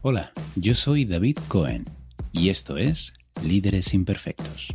Hola, 0.00 0.30
yo 0.54 0.76
soy 0.76 1.04
David 1.04 1.38
Cohen 1.48 1.84
y 2.30 2.50
esto 2.50 2.76
es 2.76 3.14
Líderes 3.44 3.94
Imperfectos. 3.94 4.68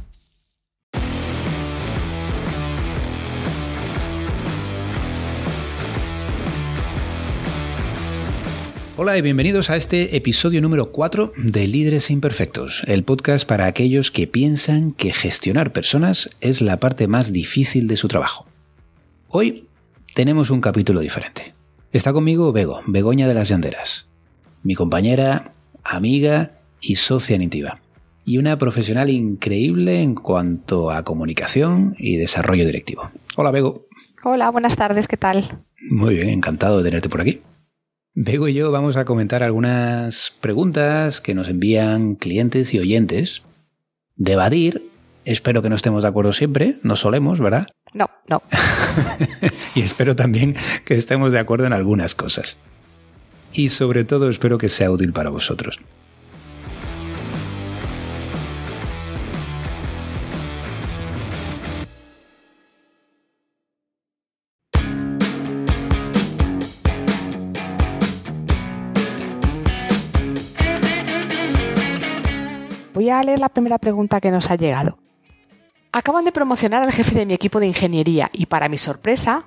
Hola 8.97 9.17
y 9.17 9.21
bienvenidos 9.21 9.70
a 9.70 9.78
este 9.78 10.17
episodio 10.17 10.62
número 10.62 10.91
4 10.91 11.31
de 11.37 11.67
Líderes 11.67 12.12
Imperfectos, 12.12 12.83
el 12.87 13.05
podcast 13.05 13.47
para 13.47 13.67
aquellos 13.67 14.12
que 14.12 14.28
piensan 14.28 14.92
que 14.92 15.13
gestionar 15.13 15.71
personas 15.71 16.31
es 16.41 16.59
la 16.59 16.81
parte 16.81 17.08
más 17.08 17.31
difícil 17.31 17.88
de 17.88 17.95
su 17.95 18.09
trabajo. 18.09 18.45
Hoy 19.30 19.70
tenemos 20.16 20.49
un 20.49 20.59
capítulo 20.59 20.99
diferente. 20.99 21.53
Está 21.94 22.12
conmigo 22.12 22.52
Bego, 22.52 22.81
Begoña 22.88 23.30
de 23.30 23.35
las 23.35 23.48
Llanderas, 23.48 24.08
mi 24.64 24.76
compañera, 24.76 25.54
amiga 25.84 26.52
y 26.82 26.95
socia 26.95 27.35
en 27.35 27.44
y 28.26 28.38
una 28.38 28.58
profesional 28.58 29.09
increíble 29.09 30.02
en 30.02 30.16
cuanto 30.16 30.91
a 30.91 31.04
comunicación 31.04 31.95
y 31.98 32.17
desarrollo 32.17 32.66
directivo. 32.66 33.12
Hola, 33.35 33.52
Bego. 33.52 33.88
Hola, 34.23 34.49
buenas 34.49 34.76
tardes, 34.77 35.07
¿qué 35.07 35.18
tal? 35.18 35.44
Muy 35.90 36.16
bien, 36.16 36.30
encantado 36.30 36.77
de 36.77 36.85
tenerte 36.85 37.09
por 37.09 37.21
aquí. 37.21 37.41
Bego 38.16 38.48
y 38.48 38.54
yo 38.54 38.71
vamos 38.71 38.95
a 38.95 39.05
comentar 39.05 39.44
algunas 39.44 40.34
preguntas 40.40 41.20
que 41.20 41.34
nos 41.34 41.49
envían 41.49 42.16
clientes 42.16 42.73
y 42.73 42.80
oyentes, 42.80 43.41
debatir, 44.16 44.90
espero 45.26 45.62
que 45.62 45.70
no 45.70 45.76
estemos 45.76 46.04
de 46.04 46.09
acuerdo 46.09 46.32
siempre, 46.32 46.77
no 46.84 46.95
solemos, 46.95 47.40
¿verdad? 47.40 47.68
No, 47.93 48.09
no. 48.27 48.43
y 49.76 49.82
espero 49.82 50.16
también 50.16 50.55
que 50.85 50.93
estemos 50.93 51.34
de 51.34 51.40
acuerdo 51.40 51.66
en 51.66 51.73
algunas 51.73 52.16
cosas. 52.16 52.59
Y 53.53 53.70
sobre 53.70 54.03
todo 54.03 54.30
espero 54.30 54.57
que 54.57 54.67
sea 54.67 54.91
útil 54.91 55.13
para 55.13 55.30
vosotros. 55.30 55.80
Voy 72.94 73.09
a 73.09 73.22
leer 73.24 73.40
la 73.40 73.50
primera 73.50 73.80
pregunta 73.80 74.22
que 74.22 74.31
nos 74.31 74.50
ha 74.50 74.56
llegado. 74.56 74.98
Acaban 75.92 76.26
de 76.26 76.31
promocionar 76.31 76.81
al 76.81 76.92
jefe 76.92 77.14
de 77.16 77.26
mi 77.26 77.34
equipo 77.34 77.59
de 77.59 77.68
ingeniería 77.68 78.30
y 78.34 78.48
para 78.48 78.70
mi 78.70 78.78
sorpresa, 78.78 79.46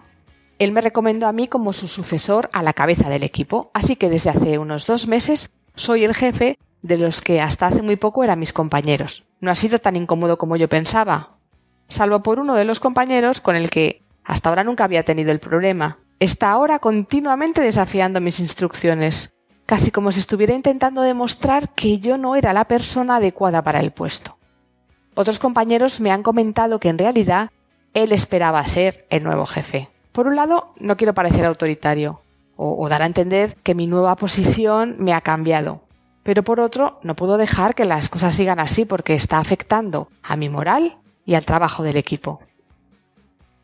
él 0.58 0.72
me 0.72 0.80
recomendó 0.80 1.26
a 1.26 1.32
mí 1.32 1.48
como 1.48 1.72
su 1.72 1.88
sucesor 1.88 2.48
a 2.52 2.62
la 2.62 2.72
cabeza 2.72 3.08
del 3.08 3.22
equipo, 3.22 3.70
así 3.74 3.96
que 3.96 4.08
desde 4.08 4.30
hace 4.30 4.58
unos 4.58 4.86
dos 4.86 5.06
meses 5.06 5.50
soy 5.74 6.04
el 6.04 6.14
jefe 6.14 6.58
de 6.82 6.98
los 6.98 7.20
que 7.20 7.40
hasta 7.40 7.66
hace 7.66 7.82
muy 7.82 7.96
poco 7.96 8.24
eran 8.24 8.38
mis 8.38 8.52
compañeros. 8.52 9.24
No 9.40 9.50
ha 9.50 9.54
sido 9.54 9.78
tan 9.78 9.96
incómodo 9.96 10.38
como 10.38 10.56
yo 10.56 10.68
pensaba, 10.68 11.36
salvo 11.88 12.22
por 12.22 12.38
uno 12.38 12.54
de 12.54 12.64
los 12.64 12.80
compañeros 12.80 13.40
con 13.40 13.56
el 13.56 13.70
que 13.70 14.02
hasta 14.24 14.48
ahora 14.48 14.64
nunca 14.64 14.84
había 14.84 15.04
tenido 15.04 15.30
el 15.30 15.40
problema. 15.40 15.98
Está 16.18 16.50
ahora 16.50 16.78
continuamente 16.78 17.60
desafiando 17.60 18.20
mis 18.20 18.40
instrucciones 18.40 19.34
casi 19.66 19.90
como 19.90 20.12
si 20.12 20.20
estuviera 20.20 20.54
intentando 20.54 21.02
demostrar 21.02 21.74
que 21.74 21.98
yo 21.98 22.16
no 22.16 22.36
era 22.36 22.52
la 22.52 22.66
persona 22.66 23.16
adecuada 23.16 23.62
para 23.62 23.80
el 23.80 23.90
puesto. 23.90 24.38
Otros 25.14 25.38
compañeros 25.38 26.00
me 26.00 26.12
han 26.12 26.22
comentado 26.22 26.78
que 26.78 26.88
en 26.88 26.98
realidad 26.98 27.50
él 27.92 28.12
esperaba 28.12 28.66
ser 28.66 29.06
el 29.10 29.24
nuevo 29.24 29.44
jefe. 29.44 29.90
Por 30.16 30.28
un 30.28 30.34
lado, 30.34 30.72
no 30.80 30.96
quiero 30.96 31.12
parecer 31.12 31.44
autoritario 31.44 32.22
o, 32.56 32.88
dar 32.88 33.02
a 33.02 33.06
entender 33.06 33.54
que 33.62 33.74
mi 33.74 33.86
nueva 33.86 34.16
posición 34.16 34.96
me 34.98 35.12
ha 35.12 35.20
cambiado. 35.20 35.82
Pero 36.22 36.42
por 36.42 36.58
otro, 36.58 36.98
no 37.02 37.14
puedo 37.14 37.36
dejar 37.36 37.74
que 37.74 37.84
las 37.84 38.08
cosas 38.08 38.34
sigan 38.34 38.58
así 38.58 38.86
porque 38.86 39.12
está 39.12 39.40
afectando 39.40 40.08
a 40.22 40.36
mi 40.36 40.48
moral 40.48 40.96
y 41.26 41.34
al 41.34 41.44
trabajo 41.44 41.82
del 41.82 41.98
equipo. 41.98 42.40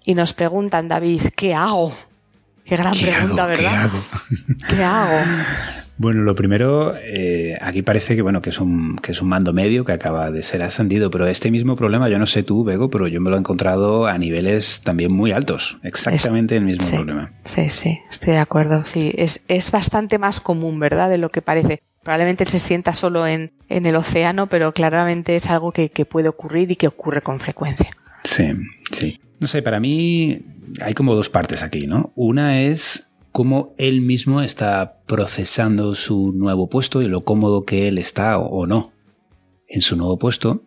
Y 0.05 0.15
nos 0.15 0.35
preguntan, 0.35 0.89
David, 0.89 1.23
¿qué 1.35 1.55
hago? 1.55 1.91
Qué 2.67 2.77
gran 2.77 2.99
pregunta, 2.99 3.47
¿verdad? 3.47 3.91
¿Qué 4.69 4.85
hago? 4.85 5.25
Bueno, 6.03 6.23
lo 6.23 6.35
primero, 6.35 6.97
eh, 6.97 7.57
aquí 7.61 7.83
parece 7.83 8.17
que 8.17 8.23
bueno 8.23 8.43
que 8.43 8.51
es 8.51 8.59
un 8.59 8.97
que 8.97 9.13
es 9.13 9.23
un 9.23 9.29
mando 9.29 9.53
medio 9.53 9.85
que 9.85 9.93
acaba 9.93 10.33
de 10.33 10.43
ser 10.43 10.61
ascendido, 10.65 11.13
pero 11.13 11.29
este 11.29 11.53
mismo 11.53 11.77
problema, 11.77 12.09
yo 12.09 12.19
no 12.19 12.27
sé 12.27 12.43
tú, 12.43 12.65
Bego, 12.65 12.91
pero 12.91 13.07
yo 13.07 13.21
me 13.21 13.31
lo 13.31 13.37
he 13.37 13.39
encontrado 13.39 14.09
a 14.09 14.19
niveles 14.19 14.81
también 14.83 15.13
muy 15.13 15.31
altos, 15.31 15.79
exactamente 15.85 16.57
el 16.57 16.65
mismo 16.65 16.97
problema. 16.97 17.33
Sí, 17.45 17.71
sí, 17.71 18.01
estoy 18.11 18.33
de 18.33 18.41
acuerdo. 18.41 18.83
Sí, 18.83 19.13
es, 19.17 19.45
es 19.47 19.71
bastante 19.71 20.19
más 20.19 20.41
común, 20.41 20.81
¿verdad? 20.81 21.09
De 21.09 21.19
lo 21.19 21.29
que 21.29 21.41
parece. 21.41 21.81
Probablemente 22.03 22.47
se 22.47 22.59
sienta 22.59 22.95
solo 22.95 23.29
en, 23.29 23.53
en 23.69 23.87
el 23.87 23.95
océano, 23.95 24.49
pero 24.49 24.73
claramente 24.73 25.37
es 25.37 25.49
algo 25.49 25.71
que, 25.71 25.91
que 25.91 26.05
puede 26.05 26.29
ocurrir 26.29 26.73
y 26.73 26.75
que 26.75 26.89
ocurre 26.89 27.23
con 27.23 27.39
frecuencia. 27.39 27.91
Sí, 28.25 28.53
sí. 28.91 29.21
No 29.39 29.47
sé, 29.47 29.63
para 29.63 29.79
mí 29.79 30.41
hay 30.81 30.95
como 30.95 31.15
dos 31.15 31.29
partes 31.29 31.63
aquí, 31.63 31.87
¿no? 31.87 32.13
Una 32.17 32.63
es 32.63 33.12
cómo 33.33 33.75
él 33.79 34.03
mismo 34.03 34.43
está 34.43 35.01
procesando 35.07 35.95
su 35.95 36.33
nuevo 36.33 36.69
puesto 36.69 37.03
y 37.03 37.09
lo 37.09 37.25
cómodo 37.25 37.65
que 37.65 37.89
él 37.89 37.99
está 37.99 38.39
o 38.39 38.67
no 38.67 38.93
en 39.67 39.81
su 39.81 39.97
nuevo 39.97 40.19
puesto. 40.19 40.63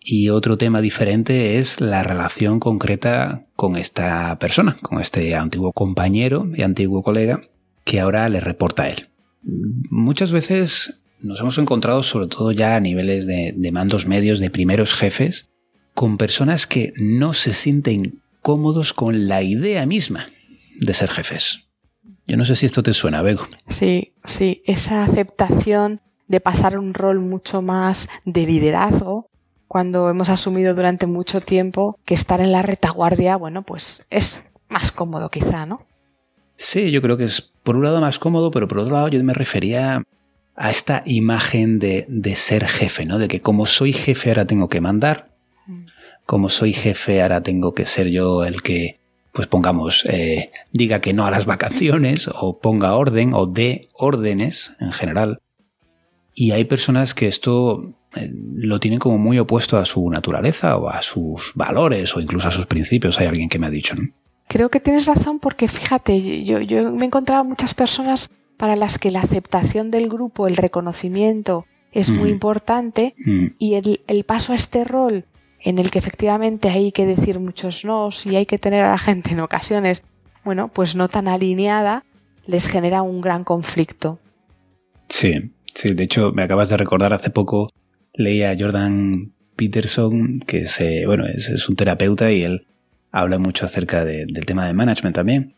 Y 0.00 0.28
otro 0.28 0.58
tema 0.58 0.80
diferente 0.80 1.58
es 1.58 1.80
la 1.80 2.02
relación 2.02 2.60
concreta 2.60 3.46
con 3.56 3.76
esta 3.76 4.38
persona, 4.38 4.78
con 4.82 5.00
este 5.00 5.34
antiguo 5.34 5.72
compañero 5.72 6.50
y 6.54 6.62
antiguo 6.62 7.02
colega 7.02 7.42
que 7.84 8.00
ahora 8.00 8.28
le 8.28 8.40
reporta 8.40 8.84
a 8.84 8.88
él. 8.90 9.08
Muchas 9.42 10.32
veces 10.32 11.04
nos 11.20 11.40
hemos 11.40 11.58
encontrado, 11.58 12.02
sobre 12.02 12.28
todo 12.28 12.52
ya 12.52 12.76
a 12.76 12.80
niveles 12.80 13.26
de, 13.26 13.54
de 13.56 13.72
mandos 13.72 14.06
medios, 14.06 14.40
de 14.40 14.50
primeros 14.50 14.94
jefes, 14.94 15.50
con 15.94 16.16
personas 16.16 16.66
que 16.66 16.92
no 16.96 17.34
se 17.34 17.52
sienten 17.52 18.20
cómodos 18.40 18.92
con 18.92 19.26
la 19.26 19.42
idea 19.42 19.84
misma 19.84 20.26
de 20.80 20.94
ser 20.94 21.10
jefes. 21.10 21.67
Yo 22.28 22.36
no 22.36 22.44
sé 22.44 22.56
si 22.56 22.66
esto 22.66 22.82
te 22.82 22.92
suena, 22.92 23.22
Bego. 23.22 23.48
Sí, 23.68 24.12
sí, 24.24 24.62
esa 24.66 25.02
aceptación 25.02 26.00
de 26.28 26.40
pasar 26.40 26.78
un 26.78 26.92
rol 26.92 27.20
mucho 27.20 27.62
más 27.62 28.06
de 28.26 28.46
liderazgo 28.46 29.30
cuando 29.66 30.10
hemos 30.10 30.28
asumido 30.28 30.74
durante 30.74 31.06
mucho 31.06 31.40
tiempo 31.40 31.98
que 32.04 32.12
estar 32.12 32.42
en 32.42 32.52
la 32.52 32.60
retaguardia, 32.60 33.36
bueno, 33.36 33.62
pues 33.62 34.04
es 34.10 34.42
más 34.68 34.92
cómodo 34.92 35.30
quizá, 35.30 35.64
¿no? 35.64 35.86
Sí, 36.56 36.90
yo 36.90 37.00
creo 37.00 37.16
que 37.16 37.24
es 37.24 37.40
por 37.62 37.76
un 37.76 37.84
lado 37.84 37.98
más 38.00 38.18
cómodo, 38.18 38.50
pero 38.50 38.68
por 38.68 38.80
otro 38.80 38.92
lado 38.92 39.08
yo 39.08 39.24
me 39.24 39.32
refería 39.32 40.02
a 40.54 40.70
esta 40.70 41.02
imagen 41.06 41.78
de, 41.78 42.04
de 42.08 42.36
ser 42.36 42.66
jefe, 42.66 43.06
¿no? 43.06 43.18
De 43.18 43.28
que 43.28 43.40
como 43.40 43.64
soy 43.64 43.94
jefe 43.94 44.28
ahora 44.28 44.44
tengo 44.44 44.68
que 44.68 44.82
mandar, 44.82 45.30
mm. 45.66 45.86
como 46.26 46.50
soy 46.50 46.74
jefe 46.74 47.22
ahora 47.22 47.42
tengo 47.42 47.72
que 47.72 47.86
ser 47.86 48.08
yo 48.08 48.44
el 48.44 48.60
que 48.60 48.97
pues 49.38 49.46
pongamos, 49.46 50.04
eh, 50.06 50.50
diga 50.72 51.00
que 51.00 51.14
no 51.14 51.24
a 51.24 51.30
las 51.30 51.46
vacaciones 51.46 52.28
o 52.34 52.58
ponga 52.58 52.96
orden 52.96 53.34
o 53.34 53.46
dé 53.46 53.88
órdenes 53.92 54.72
en 54.80 54.90
general. 54.90 55.38
Y 56.34 56.50
hay 56.50 56.64
personas 56.64 57.14
que 57.14 57.28
esto 57.28 57.94
eh, 58.16 58.32
lo 58.32 58.80
tienen 58.80 58.98
como 58.98 59.16
muy 59.16 59.38
opuesto 59.38 59.78
a 59.78 59.84
su 59.84 60.10
naturaleza 60.10 60.76
o 60.76 60.88
a 60.88 61.02
sus 61.02 61.52
valores 61.54 62.16
o 62.16 62.20
incluso 62.20 62.48
a 62.48 62.50
sus 62.50 62.66
principios. 62.66 63.20
Hay 63.20 63.28
alguien 63.28 63.48
que 63.48 63.60
me 63.60 63.68
ha 63.68 63.70
dicho, 63.70 63.94
¿no? 63.94 64.08
Creo 64.48 64.70
que 64.70 64.80
tienes 64.80 65.06
razón 65.06 65.38
porque 65.38 65.68
fíjate, 65.68 66.42
yo, 66.42 66.58
yo 66.58 66.90
me 66.90 67.04
he 67.04 67.06
encontrado 67.06 67.44
muchas 67.44 67.74
personas 67.74 68.30
para 68.56 68.74
las 68.74 68.98
que 68.98 69.12
la 69.12 69.20
aceptación 69.20 69.92
del 69.92 70.08
grupo, 70.08 70.48
el 70.48 70.56
reconocimiento 70.56 71.64
es 71.92 72.10
muy 72.10 72.30
mm. 72.30 72.32
importante 72.32 73.14
mm. 73.24 73.46
y 73.60 73.74
el, 73.74 74.00
el 74.08 74.24
paso 74.24 74.52
a 74.52 74.56
este 74.56 74.82
rol 74.82 75.26
en 75.60 75.78
el 75.78 75.90
que 75.90 75.98
efectivamente 75.98 76.68
hay 76.68 76.92
que 76.92 77.06
decir 77.06 77.40
muchos 77.40 77.84
nos 77.84 78.26
y 78.26 78.36
hay 78.36 78.46
que 78.46 78.58
tener 78.58 78.84
a 78.84 78.90
la 78.90 78.98
gente 78.98 79.30
en 79.32 79.40
ocasiones, 79.40 80.04
bueno, 80.44 80.68
pues 80.68 80.94
no 80.96 81.08
tan 81.08 81.28
alineada, 81.28 82.04
les 82.46 82.66
genera 82.68 83.02
un 83.02 83.20
gran 83.20 83.44
conflicto. 83.44 84.18
Sí, 85.08 85.52
sí, 85.74 85.94
de 85.94 86.04
hecho 86.04 86.32
me 86.32 86.42
acabas 86.42 86.68
de 86.68 86.76
recordar 86.76 87.12
hace 87.12 87.30
poco 87.30 87.70
leía 88.14 88.50
a 88.50 88.56
Jordan 88.58 89.32
Peterson, 89.56 90.34
que 90.46 90.62
es, 90.62 90.80
eh, 90.80 91.04
bueno, 91.06 91.26
es, 91.26 91.68
un 91.68 91.76
terapeuta 91.76 92.30
y 92.30 92.44
él 92.44 92.66
habla 93.10 93.38
mucho 93.38 93.66
acerca 93.66 94.04
del 94.04 94.46
tema 94.46 94.66
de 94.66 94.74
management 94.74 95.16
también, 95.16 95.54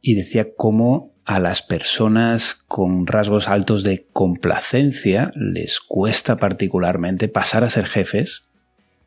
y 0.00 0.14
decía 0.14 0.48
cómo 0.56 1.12
a 1.24 1.38
las 1.40 1.62
personas 1.62 2.54
con 2.66 3.06
rasgos 3.06 3.48
altos 3.48 3.82
de 3.84 4.06
complacencia 4.12 5.30
les 5.34 5.80
cuesta 5.80 6.38
particularmente 6.38 7.28
pasar 7.28 7.64
a 7.64 7.70
ser 7.70 7.86
jefes 7.86 8.47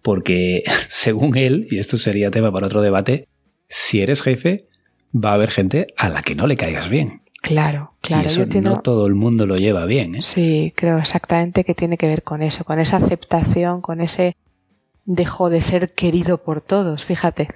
porque 0.01 0.63
según 0.87 1.37
él, 1.37 1.67
y 1.69 1.79
esto 1.79 1.97
sería 1.97 2.31
tema 2.31 2.51
para 2.51 2.67
otro 2.67 2.81
debate, 2.81 3.27
si 3.67 4.01
eres 4.01 4.21
jefe, 4.21 4.67
va 5.13 5.31
a 5.31 5.35
haber 5.35 5.51
gente 5.51 5.87
a 5.97 6.09
la 6.09 6.21
que 6.21 6.35
no 6.35 6.47
le 6.47 6.57
caigas 6.57 6.89
bien. 6.89 7.21
Claro, 7.41 7.93
claro. 8.01 8.23
Y 8.23 8.27
eso 8.27 8.61
no 8.61 8.81
todo 8.81 9.07
el 9.07 9.15
mundo 9.15 9.47
lo 9.47 9.57
lleva 9.57 9.85
bien. 9.85 10.15
¿eh? 10.15 10.21
Sí, 10.21 10.73
creo 10.75 10.99
exactamente 10.99 11.63
que 11.63 11.73
tiene 11.73 11.97
que 11.97 12.07
ver 12.07 12.21
con 12.21 12.43
eso, 12.43 12.63
con 12.63 12.79
esa 12.79 12.97
aceptación, 12.97 13.81
con 13.81 13.99
ese 13.99 14.35
dejo 15.05 15.49
de 15.49 15.61
ser 15.61 15.93
querido 15.93 16.43
por 16.43 16.61
todos, 16.61 17.03
fíjate. 17.03 17.49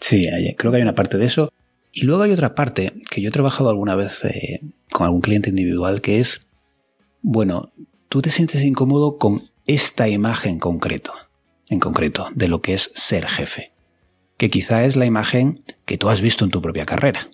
Sí, 0.00 0.28
creo 0.56 0.72
que 0.72 0.78
hay 0.78 0.82
una 0.82 0.94
parte 0.96 1.18
de 1.18 1.26
eso. 1.26 1.52
Y 1.92 2.02
luego 2.02 2.22
hay 2.22 2.32
otra 2.32 2.54
parte 2.54 2.92
que 3.10 3.22
yo 3.22 3.28
he 3.28 3.32
trabajado 3.32 3.70
alguna 3.70 3.94
vez 3.94 4.24
eh, 4.24 4.60
con 4.90 5.06
algún 5.06 5.20
cliente 5.20 5.50
individual 5.50 6.00
que 6.00 6.18
es 6.18 6.48
bueno, 7.22 7.72
tú 8.08 8.22
te 8.22 8.30
sientes 8.30 8.62
incómodo 8.62 9.18
con 9.18 9.42
esta 9.66 10.08
imagen 10.08 10.58
concreto, 10.58 11.12
en 11.68 11.80
concreto, 11.80 12.28
de 12.34 12.48
lo 12.48 12.60
que 12.60 12.74
es 12.74 12.90
ser 12.94 13.26
jefe, 13.26 13.72
que 14.36 14.50
quizá 14.50 14.84
es 14.84 14.96
la 14.96 15.06
imagen 15.06 15.64
que 15.84 15.98
tú 15.98 16.08
has 16.08 16.20
visto 16.20 16.44
en 16.44 16.50
tu 16.50 16.62
propia 16.62 16.86
carrera, 16.86 17.28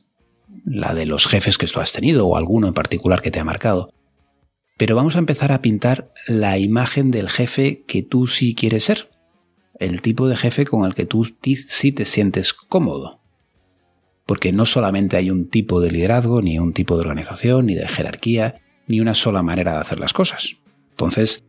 la 0.65 0.95
de 0.95 1.07
los 1.07 1.27
jefes 1.27 1.59
que 1.59 1.67
tú 1.67 1.81
has 1.81 1.93
tenido 1.93 2.27
o 2.27 2.37
alguno 2.37 2.67
en 2.67 2.75
particular 2.75 3.23
que 3.23 3.31
te 3.31 3.41
ha 3.41 3.45
marcado. 3.45 3.93
Pero 4.77 4.97
vamos 4.97 5.15
a 5.15 5.21
empezar 5.21 5.53
a 5.53 5.63
pintar 5.63 6.13
la 6.27 6.59
imagen 6.59 7.11
del 7.11 7.29
jefe 7.29 7.85
que 7.87 8.03
tú 8.03 8.27
sí 8.27 8.55
quieres 8.55 8.85
ser, 8.85 9.11
el 9.79 10.03
tipo 10.03 10.29
de 10.29 10.37
jefe 10.37 10.65
con 10.65 10.85
el 10.85 10.95
que 10.95 11.07
tú 11.07 11.25
sí 11.25 11.93
te 11.93 12.05
sientes 12.05 12.53
cómodo. 12.53 13.21
Porque 14.27 14.53
no 14.53 14.67
solamente 14.67 15.17
hay 15.17 15.31
un 15.31 15.49
tipo 15.49 15.81
de 15.81 15.91
liderazgo, 15.91 16.41
ni 16.41 16.59
un 16.59 16.73
tipo 16.73 16.95
de 16.95 17.03
organización, 17.03 17.67
ni 17.67 17.75
de 17.75 17.87
jerarquía, 17.87 18.63
ni 18.87 19.01
una 19.01 19.15
sola 19.15 19.43
manera 19.43 19.75
de 19.75 19.81
hacer 19.81 20.01
las 20.01 20.13
cosas. 20.13 20.57
Entonces, 20.91 21.45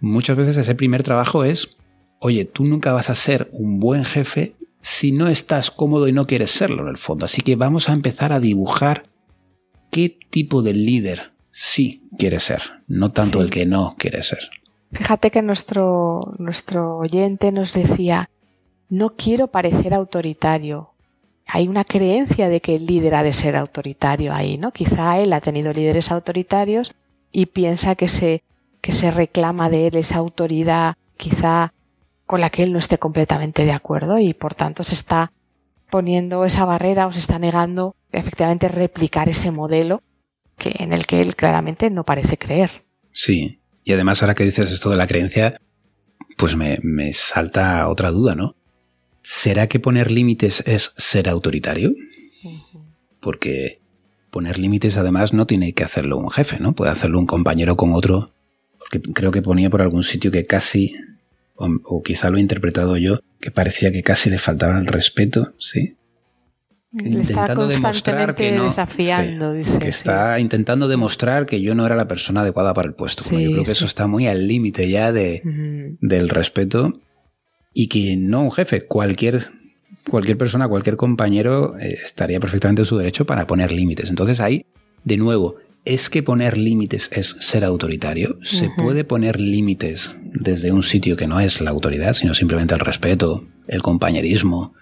muchas 0.00 0.36
veces 0.36 0.56
ese 0.56 0.74
primer 0.74 1.02
trabajo 1.02 1.44
es, 1.44 1.76
oye, 2.20 2.44
tú 2.44 2.64
nunca 2.64 2.92
vas 2.92 3.10
a 3.10 3.14
ser 3.14 3.48
un 3.52 3.78
buen 3.80 4.04
jefe 4.04 4.54
si 4.80 5.12
no 5.12 5.28
estás 5.28 5.70
cómodo 5.70 6.08
y 6.08 6.12
no 6.12 6.26
quieres 6.26 6.50
serlo 6.50 6.82
en 6.82 6.88
el 6.88 6.96
fondo. 6.96 7.26
Así 7.26 7.42
que 7.42 7.56
vamos 7.56 7.88
a 7.88 7.92
empezar 7.92 8.32
a 8.32 8.40
dibujar 8.40 9.06
qué 9.90 10.18
tipo 10.30 10.62
de 10.62 10.74
líder 10.74 11.32
sí 11.50 12.08
quiere 12.18 12.40
ser, 12.40 12.62
no 12.86 13.12
tanto 13.12 13.40
el 13.40 13.50
que 13.50 13.66
no 13.66 13.96
quiere 13.98 14.22
ser. 14.22 14.50
Fíjate 14.92 15.30
que 15.30 15.42
nuestro, 15.42 16.34
nuestro 16.38 16.96
oyente 16.96 17.52
nos 17.52 17.74
decía, 17.74 18.30
no 18.88 19.10
quiero 19.16 19.48
parecer 19.48 19.92
autoritario. 19.92 20.90
Hay 21.46 21.68
una 21.68 21.84
creencia 21.84 22.48
de 22.48 22.60
que 22.60 22.76
el 22.76 22.86
líder 22.86 23.14
ha 23.14 23.22
de 23.22 23.32
ser 23.32 23.56
autoritario 23.56 24.34
ahí, 24.34 24.58
¿no? 24.58 24.72
Quizá 24.72 25.18
él 25.18 25.32
ha 25.32 25.40
tenido 25.40 25.72
líderes 25.72 26.10
autoritarios 26.10 26.94
y 27.32 27.46
piensa 27.46 27.94
que 27.94 28.08
se, 28.08 28.42
que 28.80 28.92
se 28.92 29.10
reclama 29.10 29.68
de 29.68 29.88
él 29.88 29.96
esa 29.96 30.18
autoridad, 30.18 30.94
quizá 31.16 31.72
con 32.28 32.40
la 32.40 32.50
que 32.50 32.62
él 32.62 32.72
no 32.72 32.78
esté 32.78 32.98
completamente 32.98 33.64
de 33.64 33.72
acuerdo 33.72 34.18
y 34.18 34.34
por 34.34 34.54
tanto 34.54 34.84
se 34.84 34.94
está 34.94 35.32
poniendo 35.90 36.44
esa 36.44 36.66
barrera 36.66 37.06
o 37.06 37.12
se 37.12 37.20
está 37.20 37.38
negando 37.38 37.96
efectivamente 38.12 38.68
replicar 38.68 39.30
ese 39.30 39.50
modelo 39.50 40.02
que, 40.58 40.74
en 40.78 40.92
el 40.92 41.06
que 41.06 41.22
él 41.22 41.34
claramente 41.34 41.88
no 41.88 42.04
parece 42.04 42.36
creer. 42.36 42.84
Sí, 43.12 43.60
y 43.82 43.94
además, 43.94 44.22
ahora 44.22 44.34
que 44.34 44.44
dices 44.44 44.70
esto 44.70 44.90
de 44.90 44.98
la 44.98 45.06
creencia, 45.06 45.62
pues 46.36 46.54
me, 46.54 46.78
salta 47.14 47.88
otra 47.88 48.10
duda, 48.10 48.34
¿no? 48.34 48.54
¿Será 49.22 49.66
que 49.66 49.80
poner 49.80 50.10
límites 50.10 50.62
es 50.66 50.92
ser 50.98 51.30
autoritario? 51.30 51.94
Porque 53.20 53.80
poner 54.30 54.58
límites 54.58 54.98
además 54.98 55.32
no 55.32 55.46
tiene 55.46 55.72
que 55.72 55.84
hacerlo 55.84 56.18
un 56.18 56.28
jefe, 56.28 56.60
¿no? 56.60 56.74
Puede 56.74 56.90
hacerlo 56.90 57.18
un 57.18 57.26
compañero 57.26 57.78
con 57.78 57.94
otro. 57.94 58.30
Porque 58.78 59.00
creo 59.00 59.30
que 59.30 59.40
ponía 59.40 59.70
por 59.70 59.80
algún 59.80 60.02
sitio 60.02 60.30
que 60.30 60.44
casi, 60.44 60.92
o, 61.58 61.68
o 61.84 62.02
quizá 62.02 62.30
lo 62.30 62.38
he 62.38 62.40
interpretado 62.40 62.96
yo, 62.96 63.20
que 63.40 63.50
parecía 63.50 63.92
que 63.92 64.02
casi 64.02 64.30
le 64.30 64.38
faltaba 64.38 64.78
el 64.78 64.86
respeto, 64.86 65.54
¿sí? 65.58 65.96
intentando 66.90 67.68
demostrar 67.68 68.34
que 68.34 68.52
no, 68.52 68.64
desafiando, 68.64 69.52
dice, 69.52 69.78
que 69.78 69.88
está 69.88 70.40
intentando 70.40 70.88
demostrar 70.88 71.44
que 71.44 71.60
yo 71.60 71.74
no 71.74 71.84
era 71.84 71.94
la 71.96 72.08
persona 72.08 72.40
adecuada 72.40 72.72
para 72.72 72.88
el 72.88 72.94
puesto. 72.94 73.22
yo 73.30 73.50
creo 73.52 73.64
que 73.64 73.72
eso 73.72 73.84
está 73.84 74.06
muy 74.06 74.26
al 74.26 74.48
límite 74.48 74.88
ya 74.88 75.12
de, 75.12 75.42
del 76.00 76.28
respeto 76.30 77.00
y 77.74 77.88
que 77.88 78.16
no 78.16 78.42
un 78.42 78.50
jefe, 78.50 78.86
cualquier 78.86 79.50
cualquier 80.08 80.38
persona, 80.38 80.66
cualquier 80.68 80.96
compañero 80.96 81.78
eh, 81.78 81.98
estaría 82.02 82.40
perfectamente 82.40 82.82
en 82.82 82.86
su 82.86 82.96
derecho 82.96 83.26
para 83.26 83.46
poner 83.46 83.70
límites. 83.70 84.08
Entonces 84.08 84.40
ahí, 84.40 84.64
de 85.04 85.18
nuevo, 85.18 85.56
¿es 85.88 86.10
que 86.10 86.22
poner 86.22 86.58
límites 86.58 87.08
es 87.12 87.34
ser 87.40 87.64
autoritario? 87.64 88.38
¿Se 88.42 88.68
puede 88.76 89.04
poner 89.04 89.40
límites 89.40 90.14
desde 90.22 90.70
un 90.70 90.82
sitio 90.82 91.16
que 91.16 91.26
no 91.26 91.40
es 91.40 91.62
la 91.62 91.70
autoridad, 91.70 92.12
sino 92.12 92.34
simplemente 92.34 92.74
el 92.74 92.80
respeto, 92.80 93.44
el 93.66 93.80
compañerismo 93.80 94.74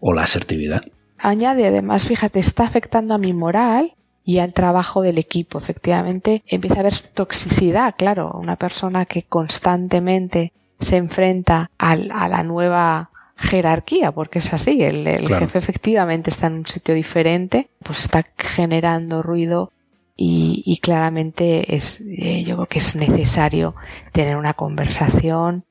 o 0.00 0.12
la 0.12 0.24
asertividad? 0.24 0.82
Añade 1.16 1.64
además, 1.64 2.06
fíjate, 2.06 2.40
está 2.40 2.64
afectando 2.64 3.14
a 3.14 3.18
mi 3.18 3.32
moral 3.32 3.94
y 4.24 4.40
al 4.40 4.52
trabajo 4.52 5.00
del 5.00 5.18
equipo. 5.18 5.58
Efectivamente, 5.58 6.42
empieza 6.46 6.78
a 6.78 6.80
haber 6.80 6.98
toxicidad, 7.14 7.94
claro, 7.96 8.32
una 8.32 8.56
persona 8.56 9.06
que 9.06 9.22
constantemente 9.22 10.52
se 10.80 10.96
enfrenta 10.96 11.70
a 11.78 11.96
la 11.96 12.42
nueva 12.42 13.10
jerarquía, 13.36 14.10
porque 14.10 14.40
es 14.40 14.52
así, 14.52 14.82
el, 14.82 15.06
jefe 15.28 15.58
efectivamente 15.58 16.30
está 16.30 16.48
en 16.48 16.54
un 16.54 16.66
sitio 16.66 16.94
diferente, 16.94 17.68
pues 17.84 18.00
está 18.00 18.26
generando 18.36 19.22
ruido 19.22 19.70
y, 20.20 20.80
claramente 20.82 21.76
es, 21.76 22.00
eh, 22.00 22.42
yo 22.42 22.56
creo 22.56 22.66
que 22.66 22.78
es 22.78 22.96
necesario 22.96 23.76
tener 24.12 24.34
una 24.34 24.52
conversación 24.52 25.64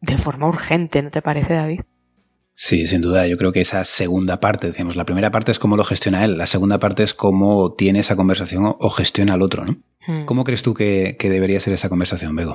de 0.00 0.16
forma 0.16 0.48
urgente, 0.48 1.02
¿no 1.02 1.10
te 1.10 1.20
parece, 1.20 1.52
David? 1.52 1.80
Sí, 2.54 2.86
sin 2.86 3.02
duda. 3.02 3.26
Yo 3.26 3.36
creo 3.36 3.52
que 3.52 3.60
esa 3.60 3.84
segunda 3.84 4.40
parte, 4.40 4.68
decíamos, 4.68 4.96
la 4.96 5.04
primera 5.04 5.30
parte 5.30 5.52
es 5.52 5.58
cómo 5.58 5.76
lo 5.76 5.84
gestiona 5.84 6.24
él, 6.24 6.38
la 6.38 6.46
segunda 6.46 6.78
parte 6.78 7.02
es 7.02 7.12
cómo 7.12 7.74
tiene 7.74 7.98
esa 7.98 8.16
conversación 8.16 8.74
o 8.78 8.90
gestiona 8.90 9.34
al 9.34 9.42
otro, 9.42 9.66
¿no? 9.66 9.76
Hmm. 10.06 10.24
¿Cómo 10.24 10.44
crees 10.44 10.62
tú 10.62 10.72
que, 10.72 11.16
debería 11.18 11.60
ser 11.60 11.74
esa 11.74 11.90
conversación, 11.90 12.34
Bego? 12.34 12.54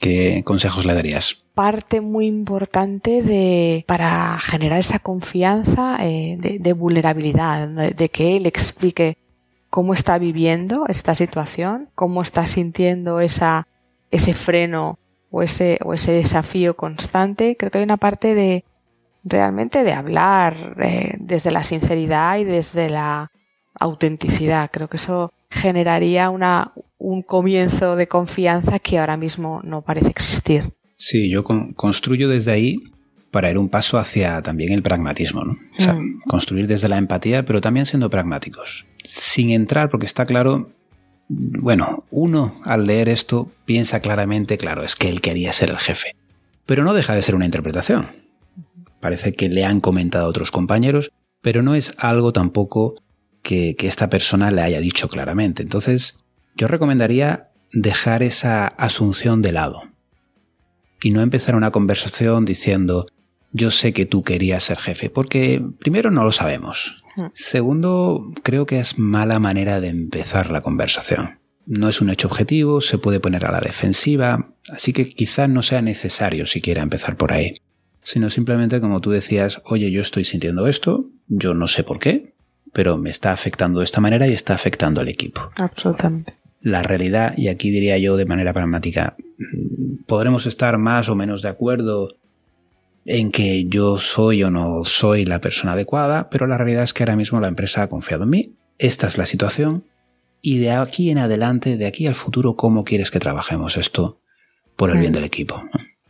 ¿Qué 0.00 0.42
consejos 0.44 0.84
le 0.86 0.94
darías? 0.94 1.42
Parte 1.54 2.00
muy 2.00 2.26
importante 2.26 3.20
de, 3.22 3.84
para 3.88 4.38
generar 4.38 4.78
esa 4.78 5.00
confianza 5.00 5.98
eh, 6.04 6.36
de, 6.38 6.72
vulnerabilidad, 6.72 7.68
de, 7.68 8.08
que 8.10 8.36
él 8.36 8.46
explique 8.46 9.18
cómo 9.74 9.92
está 9.92 10.18
viviendo 10.18 10.84
esta 10.86 11.16
situación, 11.16 11.88
cómo 11.96 12.22
está 12.22 12.46
sintiendo 12.46 13.18
esa, 13.18 13.66
ese 14.12 14.32
freno 14.32 15.00
o 15.32 15.42
ese, 15.42 15.80
o 15.84 15.94
ese 15.94 16.12
desafío 16.12 16.76
constante. 16.76 17.56
Creo 17.56 17.72
que 17.72 17.78
hay 17.78 17.84
una 17.84 17.96
parte 17.96 18.36
de, 18.36 18.62
realmente 19.24 19.82
de 19.82 19.92
hablar 19.92 20.76
eh, 20.80 21.16
desde 21.18 21.50
la 21.50 21.64
sinceridad 21.64 22.38
y 22.38 22.44
desde 22.44 22.88
la 22.88 23.32
autenticidad. 23.80 24.70
Creo 24.72 24.86
que 24.86 24.98
eso 24.98 25.32
generaría 25.50 26.30
una, 26.30 26.72
un 26.96 27.22
comienzo 27.22 27.96
de 27.96 28.06
confianza 28.06 28.78
que 28.78 29.00
ahora 29.00 29.16
mismo 29.16 29.60
no 29.64 29.82
parece 29.82 30.10
existir. 30.10 30.72
Sí, 30.96 31.28
yo 31.28 31.42
construyo 31.42 32.28
desde 32.28 32.52
ahí 32.52 32.76
para 33.34 33.50
ir 33.50 33.58
un 33.58 33.68
paso 33.68 33.98
hacia 33.98 34.40
también 34.42 34.72
el 34.72 34.80
pragmatismo, 34.80 35.42
¿no? 35.42 35.58
O 35.76 35.82
sea, 35.82 35.94
mm. 35.94 36.20
construir 36.28 36.68
desde 36.68 36.86
la 36.86 36.98
empatía, 36.98 37.44
pero 37.44 37.60
también 37.60 37.84
siendo 37.84 38.08
pragmáticos. 38.08 38.86
Sin 39.02 39.50
entrar, 39.50 39.90
porque 39.90 40.06
está 40.06 40.24
claro, 40.24 40.70
bueno, 41.28 42.04
uno 42.12 42.54
al 42.62 42.86
leer 42.86 43.08
esto 43.08 43.50
piensa 43.64 43.98
claramente, 43.98 44.56
claro, 44.56 44.84
es 44.84 44.94
que 44.94 45.08
él 45.08 45.20
quería 45.20 45.52
ser 45.52 45.70
el 45.70 45.78
jefe. 45.78 46.14
Pero 46.64 46.84
no 46.84 46.94
deja 46.94 47.12
de 47.12 47.22
ser 47.22 47.34
una 47.34 47.44
interpretación. 47.44 48.06
Parece 49.00 49.32
que 49.32 49.48
le 49.48 49.64
han 49.64 49.80
comentado 49.80 50.26
a 50.26 50.28
otros 50.28 50.52
compañeros, 50.52 51.10
pero 51.40 51.60
no 51.60 51.74
es 51.74 51.92
algo 51.98 52.32
tampoco 52.32 52.94
que, 53.42 53.74
esta 53.80 54.10
persona 54.10 54.52
le 54.52 54.62
haya 54.62 54.78
dicho 54.78 55.08
claramente. 55.08 55.64
Entonces, 55.64 56.22
yo 56.54 56.68
recomendaría 56.68 57.50
dejar 57.72 58.22
esa 58.22 58.68
asunción 58.68 59.42
de 59.42 59.50
lado 59.50 59.82
y 61.02 61.10
no 61.10 61.20
empezar 61.20 61.56
una 61.56 61.72
conversación 61.72 62.44
diciendo 62.44 63.08
yo 63.54 63.70
sé 63.70 63.94
que 63.94 64.04
tú 64.04 64.22
querías 64.22 64.64
ser 64.64 64.76
jefe, 64.76 65.08
porque 65.08 65.64
primero 65.78 66.10
no 66.10 66.22
lo 66.24 66.32
sabemos. 66.32 67.02
Segundo, 67.32 68.30
creo 68.42 68.66
que 68.66 68.80
es 68.80 68.98
mala 68.98 69.38
manera 69.38 69.80
de 69.80 69.88
empezar 69.88 70.52
la 70.52 70.60
conversación. 70.60 71.38
No 71.64 71.88
es 71.88 72.02
un 72.02 72.10
hecho 72.10 72.28
objetivo, 72.28 72.82
se 72.82 72.98
puede 72.98 73.20
poner 73.20 73.46
a 73.46 73.52
la 73.52 73.60
defensiva, 73.60 74.50
así 74.68 74.92
que 74.92 75.08
quizá 75.08 75.48
no 75.48 75.62
sea 75.62 75.80
necesario 75.80 76.44
siquiera 76.44 76.82
empezar 76.82 77.16
por 77.16 77.32
ahí 77.32 77.56
sino 78.04 78.30
simplemente 78.30 78.80
como 78.80 79.00
tú 79.00 79.10
decías, 79.10 79.60
oye, 79.64 79.90
yo 79.90 80.02
estoy 80.02 80.24
sintiendo 80.24 80.68
esto, 80.68 81.10
yo 81.26 81.54
no 81.54 81.66
sé 81.66 81.82
por 81.82 81.98
qué, 81.98 82.34
pero 82.72 82.98
me 82.98 83.10
está 83.10 83.32
afectando 83.32 83.80
de 83.80 83.86
esta 83.86 84.00
manera 84.00 84.28
y 84.28 84.32
está 84.32 84.54
afectando 84.54 85.00
al 85.00 85.08
equipo. 85.08 85.50
Absolutamente. 85.56 86.34
La 86.60 86.82
realidad, 86.82 87.34
y 87.36 87.48
aquí 87.48 87.70
diría 87.70 87.98
yo 87.98 88.16
de 88.16 88.26
manera 88.26 88.52
pragmática, 88.52 89.16
podremos 90.06 90.46
estar 90.46 90.78
más 90.78 91.08
o 91.08 91.16
menos 91.16 91.42
de 91.42 91.48
acuerdo 91.48 92.10
en 93.04 93.30
que 93.30 93.66
yo 93.66 93.98
soy 93.98 94.42
o 94.42 94.50
no 94.50 94.84
soy 94.84 95.24
la 95.24 95.40
persona 95.40 95.72
adecuada, 95.72 96.28
pero 96.30 96.46
la 96.46 96.56
realidad 96.56 96.84
es 96.84 96.94
que 96.94 97.02
ahora 97.02 97.16
mismo 97.16 97.40
la 97.40 97.48
empresa 97.48 97.82
ha 97.82 97.88
confiado 97.88 98.24
en 98.24 98.30
mí, 98.30 98.56
esta 98.78 99.06
es 99.06 99.18
la 99.18 99.26
situación, 99.26 99.84
y 100.40 100.58
de 100.58 100.72
aquí 100.72 101.10
en 101.10 101.18
adelante, 101.18 101.76
de 101.76 101.86
aquí 101.86 102.06
al 102.06 102.14
futuro, 102.14 102.56
¿cómo 102.56 102.84
quieres 102.84 103.10
que 103.10 103.20
trabajemos 103.20 103.76
esto 103.76 104.20
por 104.76 104.90
el 104.90 104.98
bien 104.98 105.12
del 105.12 105.24
equipo? 105.24 105.62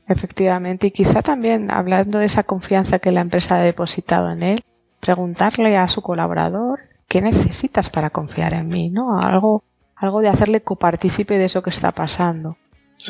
Efectivamente, 0.09 0.89
y 0.89 0.91
quizá 0.91 1.23
también 1.23 1.71
hablando 1.71 2.19
de 2.19 2.27
esa 2.27 2.43
confianza 2.43 2.99
que 2.99 3.13
la 3.13 3.21
empresa 3.21 3.57
ha 3.57 3.63
depositado 3.63 4.31
en 4.31 4.43
él, 4.43 4.61
preguntarle 5.01 5.77
a 5.77 5.89
su 5.89 6.03
colaborador 6.03 6.81
qué 7.09 7.21
necesitas 7.21 7.91
para 7.91 8.11
confiar 8.11 8.55
en 8.55 8.69
mí, 8.69 8.91
¿no? 8.91 9.19
Algo, 9.19 9.65
algo 9.97 10.21
de 10.21 10.29
hacerle 10.29 10.63
copartícipe 10.63 11.39
de 11.39 11.47
eso 11.47 11.63
que 11.63 11.71
está 11.71 11.93
pasando. 11.93 12.57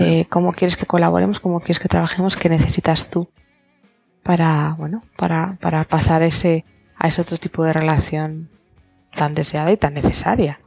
Eh, 0.00 0.26
cómo 0.29 0.53
quieres 0.53 0.76
que 0.76 0.87
colaboremos, 0.87 1.41
cómo 1.41 1.61
quieres 1.61 1.79
que 1.79 1.88
trabajemos, 1.88 2.37
qué 2.37 2.49
necesitas 2.49 3.11
tú 3.11 3.29
para, 4.25 4.75
bueno, 4.76 5.04
para, 5.16 5.57
para 5.61 5.85
pasar 5.85 6.23
ese, 6.23 6.64
a 6.97 7.07
ese 7.07 7.21
otro 7.21 7.37
tipo 7.37 7.62
de 7.62 7.73
relación 7.73 8.49
tan 9.14 9.35
deseada 9.35 9.71
y 9.71 9.76
tan 9.76 9.95
necesaria. 9.95 10.59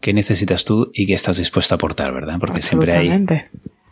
qué 0.00 0.12
necesitas 0.12 0.64
tú 0.64 0.90
y 0.92 1.06
qué 1.06 1.14
estás 1.14 1.36
dispuesto 1.36 1.74
a 1.74 1.76
aportar, 1.76 2.12
¿verdad? 2.12 2.38
Porque 2.40 2.60
siempre 2.60 2.96
hay 2.96 3.10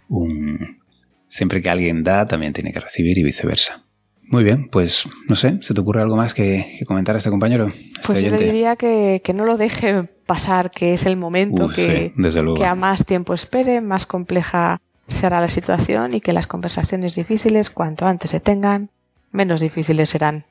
un... 0.08 0.82
Siempre 1.26 1.62
que 1.62 1.70
alguien 1.70 2.02
da, 2.02 2.26
también 2.26 2.52
tiene 2.52 2.72
que 2.72 2.80
recibir 2.80 3.16
y 3.16 3.22
viceversa. 3.22 3.84
Muy 4.25 4.44
bien, 4.44 4.68
pues 4.68 5.08
no 5.28 5.34
sé, 5.34 5.58
¿se 5.62 5.72
te 5.75 5.80
ocurre 5.80 6.02
algo 6.02 6.16
más 6.16 6.34
que, 6.34 6.80
comentar 6.87 7.14
a 7.14 7.18
este 7.18 7.30
compañero? 7.30 7.68
Este 7.68 8.00
pues 8.04 8.22
yo 8.22 8.30
le 8.30 8.38
diría 8.38 8.76
que, 8.76 9.22
no 9.34 9.44
lo 9.44 9.56
deje 9.56 10.04
pasar, 10.26 10.70
que 10.70 10.94
es 10.94 11.06
el 11.06 11.16
momento 11.16 11.68
que, 11.68 12.12
que 12.56 12.64
a 12.66 12.75
más 12.75 13.06
tiempo 13.06 13.34
espere, 13.34 13.80
más 13.80 14.06
compleja 14.06 14.80
será 15.12 15.40
la 15.40 15.49
situación 15.49 16.14
y 16.14 16.21
que 16.21 16.33
las 16.33 16.47
conversaciones 16.47 17.14
difíciles, 17.14 17.71
cuanto 17.71 18.07
antes 18.07 18.31
se 18.31 18.40
tengan, 18.40 18.90
menos 19.31 19.61
difíciles 19.61 20.11
serán. 20.11 20.45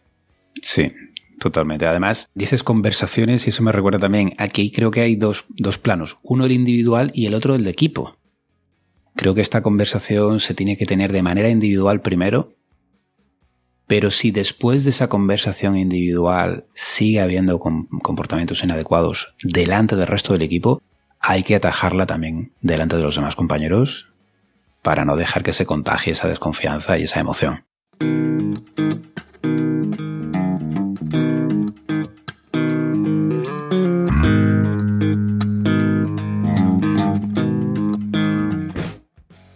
Sí, 0.61 0.93
totalmente. 1.39 1.85
Además, 1.85 2.29
dices 2.33 2.63
conversaciones 2.63 3.45
y 3.45 3.49
eso 3.49 3.63
me 3.63 3.71
recuerda 3.71 3.99
también, 3.99 4.33
aquí 4.37 4.71
creo 4.71 4.91
que 4.91 5.01
hay 5.01 5.15
dos, 5.15 5.45
dos 5.49 5.77
planos, 5.77 6.17
uno 6.23 6.45
el 6.45 6.51
individual 6.51 7.11
y 7.13 7.25
el 7.25 7.33
otro 7.33 7.55
el 7.55 7.63
de 7.63 7.71
equipo. 7.71 8.17
Creo 9.15 9.33
que 9.33 9.41
esta 9.41 9.61
conversación 9.61 10.39
se 10.39 10.53
tiene 10.53 10.77
que 10.77 10.85
tener 10.85 11.11
de 11.11 11.21
manera 11.21 11.49
individual 11.49 12.01
primero, 12.01 12.53
pero 13.87 14.09
si 14.09 14.31
después 14.31 14.85
de 14.85 14.91
esa 14.91 15.09
conversación 15.09 15.77
individual 15.77 16.65
sigue 16.73 17.19
habiendo 17.19 17.59
comportamientos 17.59 18.63
inadecuados 18.63 19.35
delante 19.43 19.97
del 19.97 20.07
resto 20.07 20.31
del 20.31 20.43
equipo, 20.43 20.81
hay 21.19 21.43
que 21.43 21.55
atajarla 21.55 22.05
también 22.05 22.53
delante 22.61 22.95
de 22.95 23.03
los 23.03 23.15
demás 23.15 23.35
compañeros 23.35 24.10
para 24.81 25.05
no 25.05 25.15
dejar 25.15 25.43
que 25.43 25.53
se 25.53 25.65
contagie 25.65 26.13
esa 26.13 26.27
desconfianza 26.27 26.97
y 26.97 27.03
esa 27.03 27.19
emoción. 27.19 27.65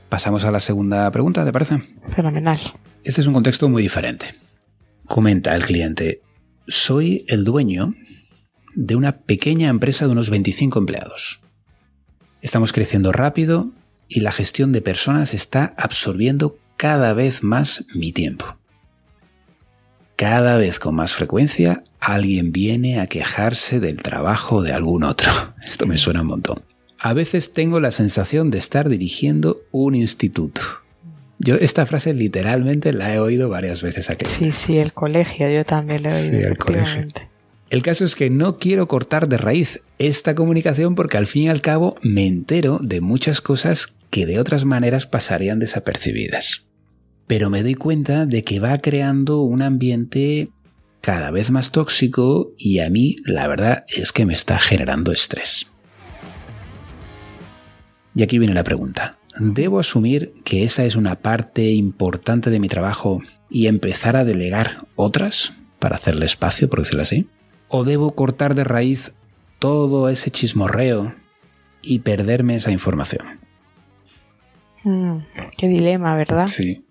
Pasamos 0.09 0.45
a 0.45 0.51
la 0.51 0.61
segunda 0.61 1.11
pregunta, 1.11 1.43
¿te 1.43 1.51
parece? 1.51 1.81
Fenomenal. 2.07 2.57
Este 3.03 3.19
es 3.21 3.27
un 3.27 3.33
contexto 3.33 3.67
muy 3.67 3.83
diferente. 3.83 4.33
Comenta 5.05 5.53
el 5.55 5.63
cliente, 5.63 6.21
soy 6.67 7.25
el 7.27 7.43
dueño 7.43 7.93
de 8.75 8.95
una 8.95 9.17
pequeña 9.19 9.69
empresa 9.69 10.05
de 10.05 10.13
unos 10.13 10.29
25 10.29 10.79
empleados. 10.79 11.41
Estamos 12.41 12.71
creciendo 12.71 13.11
rápido 13.11 13.71
y 14.07 14.19
la 14.21 14.31
gestión 14.31 14.71
de 14.71 14.81
personas 14.81 15.33
está 15.33 15.73
absorbiendo 15.77 16.57
cada 16.77 17.13
vez 17.13 17.43
más 17.43 17.85
mi 17.93 18.11
tiempo. 18.11 18.57
Cada 20.15 20.57
vez 20.57 20.79
con 20.79 20.95
más 20.95 21.13
frecuencia 21.13 21.83
alguien 21.99 22.51
viene 22.51 22.99
a 22.99 23.07
quejarse 23.07 23.79
del 23.79 24.01
trabajo 24.01 24.61
de 24.61 24.71
algún 24.71 25.03
otro. 25.03 25.31
Esto 25.65 25.85
me 25.85 25.97
suena 25.97 26.21
un 26.21 26.27
montón. 26.27 26.61
A 26.99 27.13
veces 27.13 27.53
tengo 27.53 27.79
la 27.79 27.91
sensación 27.91 28.49
de 28.51 28.57
estar 28.57 28.89
dirigiendo 28.89 29.61
un 29.71 29.95
instituto. 29.95 30.61
Yo 31.37 31.55
esta 31.55 31.85
frase 31.85 32.13
literalmente 32.13 32.93
la 32.93 33.13
he 33.13 33.19
oído 33.19 33.49
varias 33.49 33.81
veces 33.81 34.09
aquí. 34.09 34.25
Sí, 34.25 34.53
sí, 34.53 34.77
el 34.77 34.93
colegio, 34.93 35.49
yo 35.49 35.65
también 35.65 36.03
la 36.03 36.17
he 36.17 36.21
oído. 36.21 36.39
Sí, 36.39 36.45
el 36.45 36.57
colegio. 36.57 37.07
El 37.69 37.81
caso 37.81 38.05
es 38.05 38.15
que 38.15 38.29
no 38.29 38.57
quiero 38.57 38.87
cortar 38.87 39.27
de 39.27 39.37
raíz 39.37 39.81
esta 39.97 40.35
comunicación 40.35 40.95
porque 40.95 41.17
al 41.17 41.27
fin 41.27 41.43
y 41.43 41.49
al 41.49 41.61
cabo 41.61 41.97
me 42.01 42.25
entero 42.25 42.79
de 42.81 43.01
muchas 43.01 43.41
cosas 43.41 43.94
que 44.09 44.25
de 44.25 44.39
otras 44.39 44.65
maneras 44.65 45.07
pasarían 45.07 45.59
desapercibidas. 45.59 46.65
Pero 47.27 47.49
me 47.49 47.63
doy 47.63 47.75
cuenta 47.75 48.25
de 48.25 48.43
que 48.43 48.59
va 48.59 48.77
creando 48.77 49.41
un 49.41 49.61
ambiente 49.61 50.49
cada 51.01 51.31
vez 51.31 51.51
más 51.51 51.71
tóxico 51.71 52.53
y 52.57 52.79
a 52.79 52.89
mí 52.89 53.17
la 53.25 53.47
verdad 53.47 53.85
es 53.87 54.11
que 54.11 54.25
me 54.25 54.33
está 54.33 54.57
generando 54.57 55.11
estrés. 55.11 55.67
Y 58.15 58.23
aquí 58.23 58.39
viene 58.39 58.53
la 58.53 58.63
pregunta. 58.63 59.17
¿Debo 59.37 59.79
asumir 59.79 60.33
que 60.45 60.63
esa 60.63 60.85
es 60.85 60.95
una 60.95 61.17
parte 61.17 61.71
importante 61.71 62.49
de 62.49 62.59
mi 62.59 62.69
trabajo 62.69 63.21
y 63.49 63.67
empezar 63.67 64.15
a 64.15 64.23
delegar 64.23 64.87
otras 64.95 65.53
para 65.77 65.97
hacerle 65.97 66.25
espacio, 66.25 66.69
por 66.69 66.79
decirlo 66.79 67.01
así? 67.01 67.27
¿O 67.67 67.83
debo 67.83 68.15
cortar 68.15 68.55
de 68.55 68.63
raíz 68.63 69.13
todo 69.59 70.07
ese 70.09 70.31
chismorreo 70.31 71.15
y 71.81 71.99
perderme 71.99 72.55
esa 72.55 72.71
información? 72.71 73.44
Mm, 74.85 75.17
qué 75.57 75.67
dilema, 75.67 76.15
¿verdad? 76.15 76.47
Sí. 76.47 76.85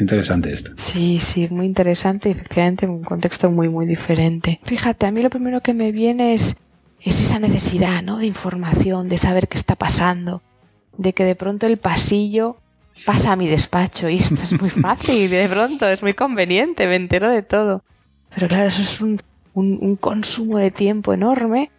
Interesante 0.00 0.52
esto. 0.52 0.70
Sí, 0.76 1.18
sí, 1.20 1.48
muy 1.50 1.66
interesante 1.66 2.28
y 2.28 2.32
efectivamente 2.32 2.86
en 2.86 2.92
un 2.92 3.02
contexto 3.04 3.50
muy, 3.50 3.68
muy 3.68 3.86
diferente. 3.86 4.60
Fíjate, 4.62 5.06
a 5.06 5.10
mí 5.10 5.22
lo 5.22 5.30
primero 5.30 5.60
que 5.60 5.74
me 5.74 5.92
viene 5.92 6.34
es, 6.34 6.56
es 7.02 7.20
esa 7.20 7.38
necesidad, 7.38 8.02
¿no? 8.02 8.18
De 8.18 8.26
información, 8.26 9.08
de 9.08 9.18
saber 9.18 9.48
qué 9.48 9.56
está 9.56 9.74
pasando, 9.74 10.42
de 10.96 11.12
que 11.12 11.24
de 11.24 11.34
pronto 11.34 11.66
el 11.66 11.78
pasillo 11.78 12.56
pasa 13.04 13.32
a 13.32 13.36
mi 13.36 13.48
despacho 13.48 14.08
y 14.08 14.16
esto 14.16 14.42
es 14.42 14.60
muy 14.60 14.70
fácil, 14.70 15.14
y 15.16 15.26
de 15.26 15.48
pronto 15.48 15.86
es 15.86 16.02
muy 16.02 16.14
conveniente, 16.14 16.86
me 16.86 16.96
entero 16.96 17.28
de 17.28 17.42
todo. 17.42 17.82
Pero 18.34 18.48
claro, 18.48 18.68
eso 18.68 18.82
es 18.82 19.00
un, 19.00 19.20
un, 19.54 19.96
consumo 19.96 20.58
de 20.58 20.70
tiempo 20.70 21.12
enorme 21.12 21.70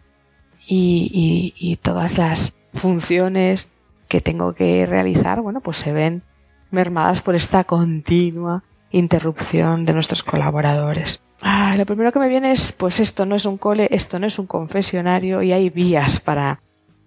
y, 0.67 1.53
y, 1.57 1.75
todas 1.77 2.17
las 2.17 2.55
funciones 2.73 3.69
que 4.09 4.19
tengo 4.19 4.53
que 4.53 4.85
realizar, 4.85 5.39
bueno, 5.39 5.61
pues 5.61 5.77
se 5.77 5.93
ven 5.93 6.23
mermadas 6.71 7.21
por 7.21 7.35
esta 7.35 7.63
continua 7.63 8.63
interrupción 8.91 9.85
de 9.85 9.93
nuestros 9.93 10.23
colaboradores. 10.23 11.21
Ah, 11.41 11.75
lo 11.77 11.85
primero 11.85 12.11
que 12.11 12.19
me 12.19 12.27
viene 12.27 12.51
es, 12.51 12.71
pues 12.73 12.99
esto 12.99 13.25
no 13.25 13.35
es 13.35 13.45
un 13.45 13.57
cole, 13.57 13.87
esto 13.91 14.19
no 14.19 14.25
es 14.27 14.39
un 14.39 14.47
confesionario 14.47 15.41
y 15.41 15.53
hay 15.53 15.69
vías 15.69 16.19
para, 16.19 16.61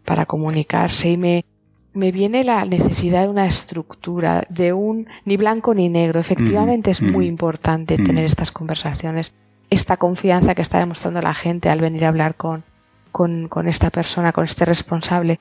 para 0.05 0.27
comunicarse 0.27 1.11
y 1.11 1.17
me, 1.17 1.45
me 1.93 2.13
viene 2.13 2.45
la 2.45 2.65
necesidad 2.65 3.23
de 3.23 3.29
una 3.29 3.47
estructura, 3.47 4.45
de 4.49 4.73
un 4.73 5.09
ni 5.25 5.37
blanco 5.37 5.75
ni 5.75 5.89
negro. 5.89 6.21
Efectivamente 6.21 6.93
es 6.93 7.03
muy 7.03 7.27
importante 7.27 7.99
tener 7.99 8.25
estas 8.25 8.53
conversaciones, 8.53 9.35
esta 9.71 9.97
confianza 9.97 10.55
que 10.55 10.63
está 10.63 10.79
demostrando 10.79 11.21
la 11.21 11.35
gente 11.35 11.69
al 11.69 11.81
venir 11.81 12.05
a 12.05 12.09
hablar 12.09 12.37
con, 12.37 12.65
con, 13.11 13.49
con 13.49 13.69
esta 13.69 13.91
persona, 13.91 14.33
con 14.33 14.45
este 14.45 14.65
responsable. 14.65 15.41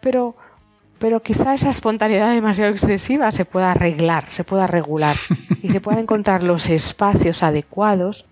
Pero, 0.00 0.36
pero 1.02 1.20
quizá 1.20 1.52
esa 1.52 1.68
espontaneidad 1.68 2.32
demasiado 2.32 2.70
excesiva 2.70 3.32
se 3.32 3.44
pueda 3.44 3.72
arreglar, 3.72 4.28
se 4.28 4.44
pueda 4.44 4.68
regular 4.68 5.16
y 5.60 5.70
se 5.70 5.80
puedan 5.80 5.98
encontrar 5.98 6.44
los 6.44 6.68
espacios 6.68 7.42
adecuados 7.42 8.24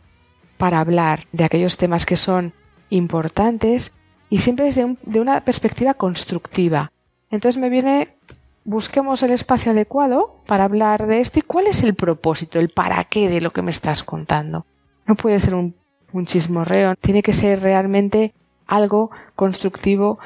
para 0.56 0.78
hablar 0.78 1.24
de 1.32 1.42
aquellos 1.42 1.76
temas 1.78 2.06
que 2.06 2.14
son 2.14 2.52
importantes 2.88 3.92
y 4.28 4.38
siempre 4.38 4.66
desde 4.66 4.96
de 5.02 5.18
una 5.18 5.44
perspectiva 5.44 5.94
constructiva 5.94 6.92
entonces 7.28 7.60
me 7.60 7.70
viene, 7.70 8.16
busquemos 8.62 9.24
el 9.24 9.32
espacio 9.32 9.72
adecuado 9.72 10.36
para 10.46 10.62
hablar 10.62 11.08
de 11.08 11.20
esto 11.20 11.40
y 11.40 11.42
cuál 11.42 11.66
es 11.66 11.82
el 11.82 11.94
propósito, 11.94 12.60
el 12.60 12.68
para 12.68 13.02
qué 13.02 13.28
de 13.28 13.40
lo 13.40 13.50
que 13.50 13.62
me 13.62 13.72
estás 13.72 14.04
contando. 14.04 14.64
No 15.06 15.16
puede 15.16 15.40
ser 15.40 15.56
un, 15.56 15.74
un 16.12 16.24
chismorreo, 16.24 16.94
tiene 16.94 17.24
que 17.24 17.32
ser 17.32 17.62
realmente 17.62 18.32
algo 18.68 19.10
constructivo 19.34 20.20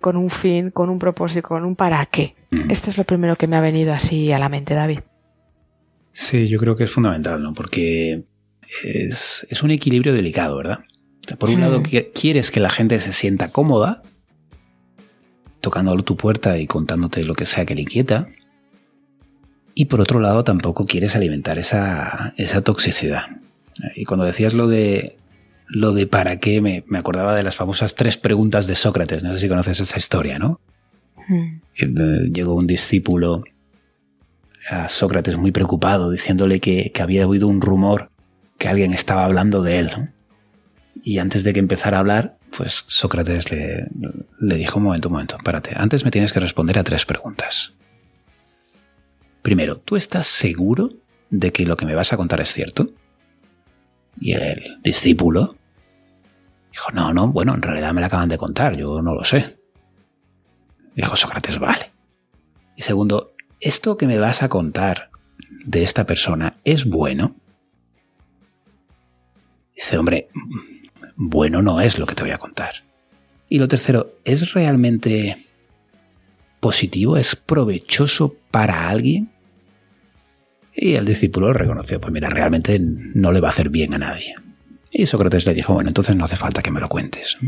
con 0.00 0.16
un 0.16 0.30
fin, 0.30 0.70
con 0.70 0.90
un 0.90 0.98
propósito, 0.98 1.48
con 1.48 1.64
un 1.64 1.76
para 1.76 2.04
qué. 2.06 2.34
Mm. 2.50 2.70
Esto 2.70 2.90
es 2.90 2.98
lo 2.98 3.04
primero 3.04 3.36
que 3.36 3.46
me 3.46 3.56
ha 3.56 3.60
venido 3.60 3.92
así 3.92 4.32
a 4.32 4.38
la 4.38 4.48
mente, 4.48 4.74
David. 4.74 5.00
Sí, 6.12 6.48
yo 6.48 6.58
creo 6.58 6.74
que 6.76 6.84
es 6.84 6.90
fundamental, 6.90 7.42
¿no? 7.42 7.54
Porque 7.54 8.24
es, 8.84 9.46
es 9.50 9.62
un 9.62 9.70
equilibrio 9.70 10.12
delicado, 10.12 10.56
¿verdad? 10.56 10.80
Por 11.38 11.50
un 11.50 11.60
lado, 11.60 11.82
quieres 12.14 12.50
que 12.50 12.60
la 12.60 12.70
gente 12.70 12.98
se 13.00 13.12
sienta 13.12 13.52
cómoda 13.52 14.02
tocando 15.60 15.94
tu 16.02 16.16
puerta 16.16 16.58
y 16.58 16.66
contándote 16.66 17.24
lo 17.24 17.34
que 17.34 17.44
sea 17.44 17.66
que 17.66 17.74
le 17.74 17.82
inquieta. 17.82 18.28
Y 19.74 19.86
por 19.86 20.00
otro 20.00 20.20
lado, 20.20 20.44
tampoco 20.44 20.86
quieres 20.86 21.14
alimentar 21.14 21.58
esa, 21.58 22.34
esa 22.36 22.62
toxicidad. 22.62 23.26
Y 23.94 24.04
cuando 24.04 24.24
decías 24.24 24.54
lo 24.54 24.66
de 24.66 25.18
lo 25.68 25.92
de 25.92 26.06
para 26.06 26.38
qué, 26.38 26.60
me, 26.60 26.84
me, 26.86 26.98
acordaba 26.98 27.34
de 27.34 27.42
las 27.42 27.56
famosas 27.56 27.94
tres 27.94 28.16
preguntas 28.16 28.66
de 28.66 28.74
Sócrates. 28.74 29.22
No 29.22 29.32
sé 29.32 29.40
si 29.40 29.48
conoces 29.48 29.80
esa 29.80 29.98
historia, 29.98 30.38
¿no? 30.38 30.60
Hmm. 31.28 31.60
Eh, 31.76 32.30
llegó 32.32 32.54
un 32.54 32.66
discípulo 32.66 33.44
a 34.68 34.88
Sócrates 34.88 35.36
muy 35.36 35.52
preocupado, 35.52 36.10
diciéndole 36.10 36.60
que, 36.60 36.90
que, 36.92 37.02
había 37.02 37.26
oído 37.26 37.48
un 37.48 37.60
rumor 37.60 38.10
que 38.58 38.68
alguien 38.68 38.94
estaba 38.94 39.24
hablando 39.24 39.62
de 39.62 39.78
él. 39.78 39.90
Y 41.02 41.18
antes 41.18 41.44
de 41.44 41.52
que 41.52 41.60
empezara 41.60 41.98
a 41.98 42.00
hablar, 42.00 42.38
pues 42.56 42.84
Sócrates 42.86 43.50
le, 43.50 44.56
dijo, 44.56 44.78
un 44.78 44.84
momento, 44.84 45.08
un 45.08 45.12
momento, 45.12 45.38
párate, 45.42 45.72
antes 45.76 46.04
me 46.04 46.10
tienes 46.10 46.32
que 46.32 46.40
responder 46.40 46.78
a 46.78 46.84
tres 46.84 47.04
preguntas. 47.04 47.72
Primero, 49.42 49.78
¿tú 49.78 49.96
estás 49.96 50.26
seguro 50.26 50.92
de 51.30 51.52
que 51.52 51.66
lo 51.66 51.76
que 51.76 51.86
me 51.86 51.94
vas 51.94 52.12
a 52.12 52.16
contar 52.16 52.40
es 52.40 52.52
cierto? 52.52 52.90
Y 54.20 54.32
el 54.32 54.78
discípulo 54.82 55.56
dijo, 56.78 56.92
no, 56.92 57.12
no, 57.12 57.28
bueno, 57.28 57.54
en 57.54 57.62
realidad 57.62 57.92
me 57.92 58.00
la 58.00 58.06
acaban 58.06 58.28
de 58.28 58.38
contar, 58.38 58.76
yo 58.76 59.02
no 59.02 59.12
lo 59.12 59.24
sé. 59.24 59.58
Dijo 60.94 61.16
Sócrates, 61.16 61.58
vale. 61.58 61.90
Y 62.76 62.82
segundo, 62.82 63.34
¿esto 63.58 63.96
que 63.96 64.06
me 64.06 64.18
vas 64.18 64.44
a 64.44 64.48
contar 64.48 65.10
de 65.64 65.82
esta 65.82 66.06
persona 66.06 66.58
es 66.62 66.84
bueno? 66.84 67.34
Dice, 69.74 69.98
hombre, 69.98 70.28
bueno 71.16 71.62
no 71.62 71.80
es 71.80 71.98
lo 71.98 72.06
que 72.06 72.14
te 72.14 72.22
voy 72.22 72.30
a 72.30 72.38
contar. 72.38 72.74
Y 73.48 73.58
lo 73.58 73.66
tercero, 73.66 74.12
¿es 74.24 74.52
realmente 74.52 75.36
positivo? 76.60 77.16
¿Es 77.16 77.34
provechoso 77.34 78.36
para 78.52 78.88
alguien? 78.88 79.30
Y 80.76 80.94
el 80.94 81.04
discípulo 81.04 81.52
reconoció, 81.52 82.00
pues 82.00 82.12
mira, 82.12 82.30
realmente 82.30 82.78
no 82.78 83.32
le 83.32 83.40
va 83.40 83.48
a 83.48 83.50
hacer 83.50 83.68
bien 83.68 83.94
a 83.94 83.98
nadie. 83.98 84.36
Y 84.98 85.06
Sócrates 85.06 85.46
le 85.46 85.54
dijo, 85.54 85.74
bueno, 85.74 85.90
entonces 85.90 86.16
no 86.16 86.24
hace 86.24 86.34
falta 86.34 86.60
que 86.60 86.72
me 86.72 86.80
lo 86.80 86.88
cuentes. 86.88 87.38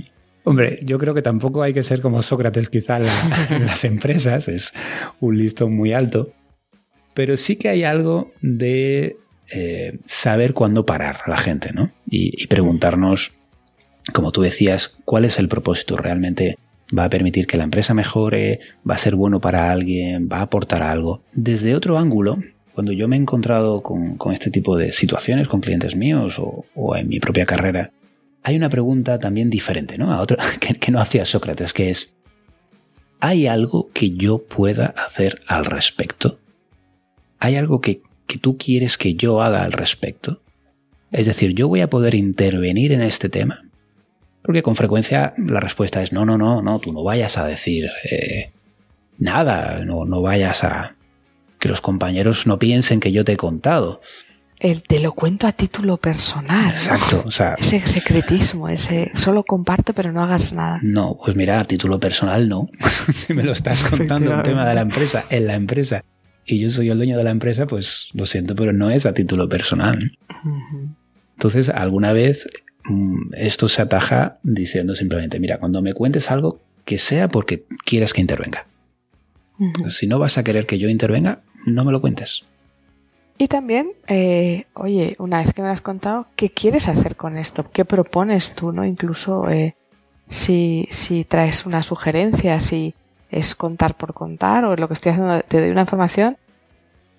Hombre, 0.45 0.77
yo 0.85 1.01
creo 1.01 1.15
que 1.15 1.21
tampoco 1.21 1.65
hay 1.65 1.75
que 1.75 1.83
ser 1.83 2.01
como 2.01 2.23
Sócrates 2.23 2.71
quizá 2.71 2.99
en, 2.99 3.67
las 3.67 3.85
empresas, 3.85 4.47
es 4.47 4.73
un 5.19 5.37
listón 5.37 5.75
muy 5.75 5.93
alto, 5.93 6.33
pero 7.13 7.37
sí 7.37 7.57
que 7.57 7.69
hay 7.69 7.83
algo 7.83 8.31
de 8.41 9.17
eh, 9.51 9.99
saber 10.05 10.55
cuándo 10.55 10.87
parar 10.87 11.23
a 11.27 11.31
la 11.31 11.37
gente, 11.39 11.73
¿no? 11.73 11.91
Y, 12.09 12.41
y 12.41 12.47
preguntarnos, 12.47 13.33
como 14.13 14.31
tú 14.31 14.43
decías, 14.43 14.97
cuál 15.05 15.25
es 15.25 15.41
el 15.41 15.49
propósito 15.49 15.97
realmente 15.97 16.57
va 16.97 17.07
a 17.07 17.11
permitir 17.11 17.49
que 17.49 17.57
la 17.57 17.65
empresa 17.65 17.95
mejore, 17.95 18.61
va 18.89 18.95
a 18.95 18.99
ser 18.99 19.17
bueno 19.17 19.41
para 19.41 19.73
alguien, 19.73 20.29
va 20.31 20.39
a 20.39 20.43
aportar 20.43 20.85
algo. 20.85 21.25
Desde 21.33 21.75
otro 21.75 21.99
ángulo, 21.99 22.39
cuando 22.81 22.93
yo 22.93 23.09
me 23.09 23.17
he 23.17 23.19
encontrado 23.19 23.83
con, 23.83 24.17
este 24.33 24.51
tipo 24.51 24.75
de 24.75 24.91
situaciones 24.91 25.49
con 25.49 25.61
clientes 25.61 25.97
míos 25.97 26.41
o, 26.41 26.97
en 26.97 27.09
mi 27.09 27.21
propia 27.21 27.45
carrera, 27.45 27.91
hay 28.43 28.57
una 28.57 28.71
pregunta 28.71 29.19
también 29.19 29.51
diferente, 29.51 29.99
¿no? 29.99 30.11
A 30.11 30.23
otra, 30.23 30.39
que, 30.81 30.91
no 30.91 30.99
hacía 30.99 31.27
Sócrates, 31.27 31.75
que 31.75 31.91
es, 31.91 32.17
¿hay 33.21 33.47
algo 33.47 33.91
que 33.93 34.13
yo 34.13 34.39
pueda 34.39 34.95
hacer 34.97 35.43
al 35.47 35.67
respecto? 35.67 36.39
¿Hay 37.39 37.57
algo 37.57 37.83
que, 37.83 38.01
que 38.27 38.39
tú 38.39 38.57
quieres 38.57 38.97
que 38.97 39.13
yo 39.13 39.43
haga 39.43 39.63
al 39.63 39.73
respecto? 39.73 40.41
Es 41.13 41.27
decir, 41.27 41.53
¿yo 41.53 41.69
voy 41.69 41.83
a 41.83 41.91
poder 41.91 42.15
intervenir 42.15 42.93
en 42.93 43.03
este 43.03 43.29
tema? 43.29 43.69
Porque 44.41 44.63
con 44.63 44.75
frecuencia 44.75 45.35
la 45.37 45.61
respuesta 45.61 46.03
es 46.03 46.15
no, 46.15 46.25
no, 46.25 46.39
no, 46.39 46.63
no, 46.63 46.79
tú 46.79 46.95
no 46.95 47.05
vayas 47.05 47.37
a 47.37 47.47
decir 47.47 47.91
eh, 48.11 48.53
nada, 49.19 49.85
no, 49.85 50.07
no 50.07 50.23
vayas 50.23 50.65
a... 50.65 50.97
que 51.61 51.69
los 51.69 51.81
compañeros 51.81 52.49
no 52.49 52.59
piensen 52.59 52.99
que 52.99 53.13
yo 53.13 53.25
te 53.25 53.33
he 53.33 53.37
contado. 53.37 54.01
El 54.59 54.83
te 54.83 54.99
lo 55.01 55.13
cuento 55.13 55.47
a 55.47 55.53
título 55.53 55.97
personal. 55.97 56.71
Exacto. 56.71 57.23
O 57.25 57.31
sea, 57.31 57.55
ese 57.55 57.81
secretismo, 57.87 58.69
ese 58.69 59.13
solo 59.15 59.45
comparte 59.45 59.95
pero 59.95 60.13
no 60.13 60.23
hagas 60.23 60.53
nada. 60.53 60.81
No, 60.83 61.17
pues 61.25 61.37
mira, 61.37 61.61
a 61.61 61.65
título 61.65 62.01
personal 62.01 62.49
no. 62.49 62.69
si 63.17 63.33
me 63.33 63.45
lo 63.45 63.53
estás 63.53 63.85
contando 63.85 64.33
un 64.33 64.43
tema 64.43 64.69
de 64.69 64.75
la 64.75 64.81
empresa, 64.81 65.23
en 65.31 65.47
la 65.47 65.55
empresa, 65.55 66.05
y 66.45 66.59
yo 66.59 66.69
soy 66.69 66.91
el 66.91 66.99
dueño 66.99 67.17
de 67.17 67.25
la 67.25 67.31
empresa, 67.31 67.67
pues 67.67 68.09
lo 68.13 68.27
siento, 68.27 68.57
pero 68.57 68.73
no 68.73 68.91
es 68.91 69.07
a 69.07 69.15
título 69.15 69.49
personal. 69.49 70.19
Entonces, 71.37 71.69
alguna 71.69 72.13
vez 72.13 72.49
Mm, 72.85 73.35
esto 73.37 73.69
se 73.69 73.83
ataja 73.83 74.39
diciendo 74.43 74.95
simplemente, 74.95 75.39
mira, 75.39 75.59
cuando 75.59 75.83
me 75.83 75.95
cuentes 75.95 76.31
algo, 76.31 76.61
que 76.85 76.99
sea 76.99 77.29
porque 77.29 77.65
quieras 77.85 78.13
que 78.13 78.21
intervenga. 78.21 78.67
Si 79.89 80.07
no 80.07 80.19
vas 80.19 80.39
a 80.39 80.43
querer 80.43 80.65
que 80.65 80.79
yo 80.79 80.89
intervenga, 80.89 81.43
no 81.67 81.85
me 81.85 81.93
lo 81.93 82.01
cuentes. 82.01 82.45
Y 83.39 83.49
también, 83.49 83.93
eh, 84.07 84.67
oye, 84.75 85.17
una 85.19 85.41
vez 85.41 85.55
que 85.55 85.63
me 85.63 85.69
has 85.69 85.81
contado, 85.81 86.27
¿qué 86.37 86.51
quieres 86.51 86.89
hacer 86.89 87.17
con 87.17 87.39
esto? 87.39 87.71
¿Qué 87.73 87.87
propones 87.87 88.55
tú? 88.55 88.71
¿no? 88.71 88.85
Incluso 88.85 89.49
eh, 89.49 89.77
si, 90.29 90.87
si 90.91 91.25
traes 91.25 91.65
una 91.65 91.83
sugerencia, 91.83 92.61
si 92.61 92.95
es 93.31 93.55
contar 93.55 93.97
por 93.97 94.13
contar 94.13 94.65
o 94.65 94.77
lo 94.77 94.89
que 94.89 94.95
estoy 94.95 95.13
haciendo, 95.13 95.41
te 95.41 95.61
doy 95.61 95.71
una 95.71 95.81
información, 95.83 96.37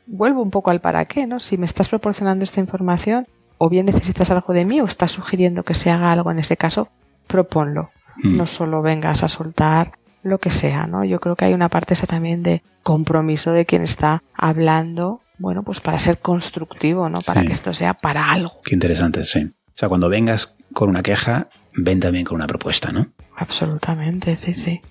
vuelvo 0.06 0.42
un 0.42 0.52
poco 0.52 0.70
al 0.70 0.82
para 0.82 1.06
qué, 1.06 1.26
¿no? 1.26 1.40
Si 1.40 1.58
me 1.58 1.66
estás 1.66 1.90
proporcionando 1.90 2.44
esta 2.44 2.60
información, 2.60 3.28
o 3.58 3.70
bien 3.70 3.86
necesitas 3.86 4.32
algo 4.32 4.54
de 4.54 4.66
mí 4.66 4.82
o 4.82 4.86
estás 4.86 5.12
sugiriendo 5.12 5.64
que 5.64 5.74
se 5.74 5.90
haga 5.90 6.12
algo 6.12 6.32
en 6.32 6.40
ese 6.40 6.58
caso, 6.58 6.90
proponlo. 7.28 7.92
Hmm. 8.18 8.38
No 8.38 8.46
solo 8.46 8.82
vengas 8.82 9.24
a 9.24 9.28
soltar 9.28 9.94
lo 10.24 10.40
que 10.40 10.52
sea, 10.52 10.88
¿no? 10.88 11.04
Yo 11.04 11.20
creo 11.20 11.36
que 11.36 11.46
hay 11.46 11.54
una 11.54 11.70
parte 11.70 11.94
esa 11.94 12.08
también 12.08 12.44
de 12.44 12.64
compromiso 12.84 13.52
de 13.52 13.66
quien 13.66 13.82
está 13.82 14.24
hablando, 14.34 15.22
bueno, 15.38 15.64
pues 15.64 15.80
para 15.80 16.00
ser 16.00 16.20
constructivo, 16.20 17.10
¿no? 17.10 17.20
Para 17.22 17.44
que 17.46 17.54
esto 17.54 17.74
sea 17.74 17.94
para 17.94 18.32
algo. 18.32 18.54
Qué 18.64 18.76
interesante, 18.76 19.24
sí. 19.24 19.44
O 19.44 19.78
sea, 19.78 19.90
cuando 19.90 20.10
vengas 20.10 20.54
con 20.74 20.90
una 20.90 21.02
queja, 21.02 21.50
ven 21.74 22.00
también 22.00 22.26
con 22.26 22.36
una 22.36 22.48
propuesta, 22.48 22.92
¿no? 22.92 23.12
Absolutamente, 23.36 24.36
sí, 24.36 24.54
sí. 24.54 24.82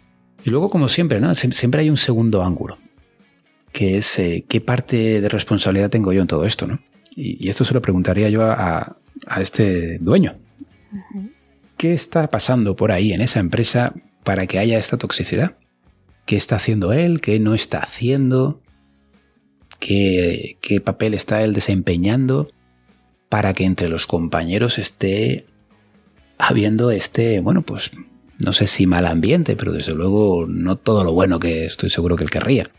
Y 0.45 0.51
luego, 0.51 0.71
como 0.71 0.89
siempre, 0.89 1.21
¿no? 1.21 1.35
Siempre 1.35 1.83
hay 1.83 1.91
un 1.91 1.97
segundo 1.97 2.43
ángulo, 2.43 2.79
que 3.73 3.99
es 3.99 4.19
eh, 4.19 4.45
qué 4.49 4.61
parte 4.61 5.21
de 5.21 5.29
responsabilidad 5.29 5.91
tengo 5.91 6.13
yo 6.13 6.23
en 6.23 6.27
todo 6.27 6.45
esto, 6.45 6.67
¿no? 6.67 6.81
Y, 7.15 7.49
esto 7.49 7.65
se 7.65 7.75
lo 7.75 7.83
preguntaría 7.83 8.29
yo 8.29 8.45
a, 8.45 8.97
este 9.39 9.99
dueño. 9.99 10.39
¿Qué 11.77 11.93
está 11.93 12.31
pasando 12.31 12.75
por 12.75 12.91
ahí 12.91 13.13
en 13.13 13.21
esa 13.21 13.41
empresa 13.41 13.93
para 14.25 14.47
que 14.47 14.59
haya 14.59 14.79
esta 14.79 14.99
toxicidad? 14.99 15.57
¿Qué 16.27 16.37
está 16.37 16.57
haciendo 16.57 16.93
él? 16.93 17.21
¿Qué 17.21 17.41
no 17.41 17.55
está 17.55 17.79
haciendo? 17.79 18.61
¿Qué, 19.79 20.83
papel 20.85 21.15
está 21.15 21.43
él 21.43 21.55
desempeñando 21.55 22.51
para 23.29 23.55
que 23.55 23.65
entre 23.65 23.89
los 23.89 24.07
compañeros 24.07 24.79
esté 24.79 25.47
habiendo 26.39 26.91
este, 26.91 27.41
bueno, 27.41 27.63
pues 27.63 27.91
no 28.39 28.53
sé 28.53 28.67
si 28.67 28.87
mal 28.87 29.07
ambiente, 29.07 29.57
pero 29.57 29.73
desde 29.73 29.95
luego 29.95 30.47
no 30.47 30.77
todo 30.77 31.05
lo 31.05 31.13
bueno 31.13 31.39
que 31.39 31.65
estoy 31.65 31.91
seguro 31.91 32.17
que 32.17 32.25
él 32.25 32.31
querría. 32.31 32.71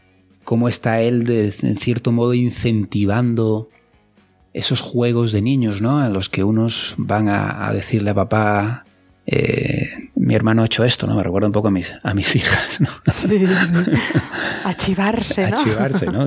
¿Cómo 0.43 0.67
está 0.67 1.01
él, 1.01 1.23
de, 1.23 1.54
en 1.62 1.77
cierto 1.77 2.12
modo, 2.12 2.34
incentivando 2.34 3.69
esos 4.54 4.82
juegos 4.82 5.32
de 5.32 5.41
niños, 5.41 5.82
¿no? 5.82 6.04
En 6.04 6.13
los 6.13 6.30
que 6.30 6.43
unos 6.43 6.95
van 6.97 7.30
a, 7.30 7.71
decirle 7.73 8.10
a 8.12 8.15
papá, 8.15 8.86
eh, 9.25 10.00
mi 10.32 10.36
hermano 10.36 10.62
ha 10.62 10.65
hecho 10.65 10.86
esto, 10.86 11.08
¿no? 11.08 11.15
Me 11.17 11.24
recuerda 11.24 11.48
un 11.48 11.52
poco 11.52 11.67
a 11.67 11.72
mis, 11.72 11.94
a 12.02 12.13
mis 12.13 12.34
hijas, 12.38 12.80
¿no? 12.80 12.88
Sí, 13.08 13.46
Achivarse, 14.63 15.50
¿no? 15.50 15.60
Achivarse, 15.60 16.06
¿no? 16.06 16.26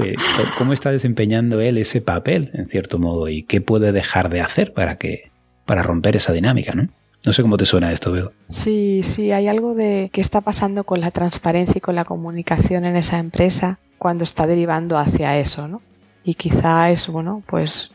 ¿Cómo 0.59 0.75
está 0.75 0.93
desempeñando 0.93 1.59
él 1.63 1.79
ese 1.79 2.03
papel, 2.03 2.51
en 2.53 2.69
cierto 2.69 2.99
modo? 2.99 3.31
¿Y 3.31 3.45
qué 3.45 3.63
puede 3.63 3.93
dejar 3.93 4.29
de 4.29 4.43
hacer 4.43 4.75
para 4.75 4.97
que, 4.97 5.31
para 5.65 5.83
romper 5.83 6.17
esa 6.17 6.35
dinámica, 6.35 6.75
¿no? 6.75 6.89
No 7.25 7.33
sé 7.33 7.41
cómo 7.41 7.57
te 7.57 7.65
suena 7.65 7.93
esto, 7.93 8.13
veo. 8.13 8.33
Sí, 8.51 9.01
sí, 9.05 9.33
hay 9.33 9.49
algo 9.49 9.75
de 9.75 10.11
que 10.13 10.21
está 10.21 10.43
pasando 10.43 10.85
con 10.85 11.01
la 11.01 11.11
transparencia 11.11 11.79
y 11.79 11.81
con 11.81 11.95
la 11.95 12.05
comunicación 12.05 12.85
en 12.85 12.97
esa 12.97 13.19
empresa 13.19 13.79
cuando 13.97 14.23
está 14.23 14.47
derivando 14.47 14.99
hacia 14.99 15.39
eso, 15.39 15.67
¿no? 15.67 15.81
Y 16.25 16.35
quizá 16.35 16.91
es, 16.91 17.09
bueno, 17.09 17.43
pues 17.47 17.94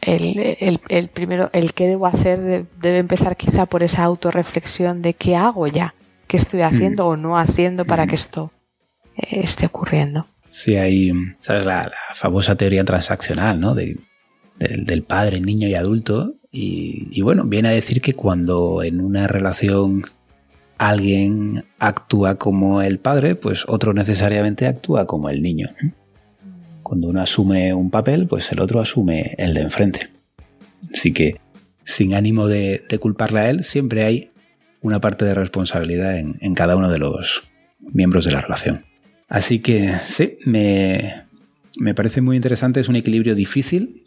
el, 0.00 0.80
el, 0.88 1.08
primero, 1.08 1.50
el 1.52 1.72
que 1.72 1.86
debo 1.86 2.06
hacer 2.06 2.66
debe 2.80 2.98
empezar 2.98 3.36
quizá 3.36 3.66
por 3.66 3.82
esa 3.82 4.04
autorreflexión 4.04 5.02
de 5.02 5.14
qué 5.14 5.36
hago 5.36 5.66
ya, 5.66 5.94
qué 6.26 6.36
estoy 6.36 6.62
haciendo 6.62 7.04
mm. 7.04 7.08
o 7.08 7.16
no 7.16 7.38
haciendo 7.38 7.84
para 7.84 8.06
que 8.06 8.14
esto 8.14 8.52
eh, 9.16 9.40
esté 9.42 9.66
ocurriendo. 9.66 10.26
Sí, 10.50 10.76
hay, 10.76 11.12
¿sabes? 11.40 11.66
La, 11.66 11.90
famosa 12.14 12.56
teoría 12.56 12.84
transaccional, 12.84 13.60
¿no? 13.60 13.74
De, 13.74 13.98
del, 14.58 15.02
padre, 15.02 15.40
niño 15.40 15.68
y 15.68 15.74
adulto. 15.74 16.34
Y, 16.50 17.08
y, 17.10 17.22
bueno, 17.22 17.44
viene 17.44 17.68
a 17.68 17.72
decir 17.72 18.00
que 18.00 18.14
cuando 18.14 18.82
en 18.82 19.00
una 19.00 19.26
relación 19.26 20.04
alguien 20.78 21.64
actúa 21.78 22.36
como 22.36 22.82
el 22.82 22.98
padre, 22.98 23.34
pues 23.34 23.64
otro 23.68 23.92
necesariamente 23.92 24.66
actúa 24.66 25.06
como 25.06 25.28
el 25.28 25.42
niño. 25.42 25.68
Cuando 26.88 27.08
uno 27.08 27.20
asume 27.20 27.74
un 27.74 27.90
papel, 27.90 28.26
pues 28.26 28.50
el 28.50 28.60
otro 28.60 28.80
asume 28.80 29.34
el 29.36 29.52
de 29.52 29.60
enfrente. 29.60 30.08
Así 30.90 31.12
que, 31.12 31.36
sin 31.84 32.14
ánimo 32.14 32.48
de, 32.48 32.82
culparle 32.98 33.40
a 33.40 33.50
él, 33.50 33.62
siempre 33.62 34.04
hay 34.04 34.30
una 34.80 34.98
parte 34.98 35.26
de 35.26 35.34
responsabilidad 35.34 36.18
en, 36.18 36.54
cada 36.54 36.76
uno 36.76 36.90
de 36.90 36.98
los 36.98 37.42
miembros 37.78 38.24
de 38.24 38.32
la 38.32 38.40
relación. 38.40 38.86
Así 39.28 39.58
que 39.58 39.96
sí, 40.06 40.38
me, 40.46 41.26
parece 41.94 42.22
muy 42.22 42.36
interesante, 42.36 42.80
es 42.80 42.88
un 42.88 42.96
equilibrio 42.96 43.34
difícil, 43.34 44.04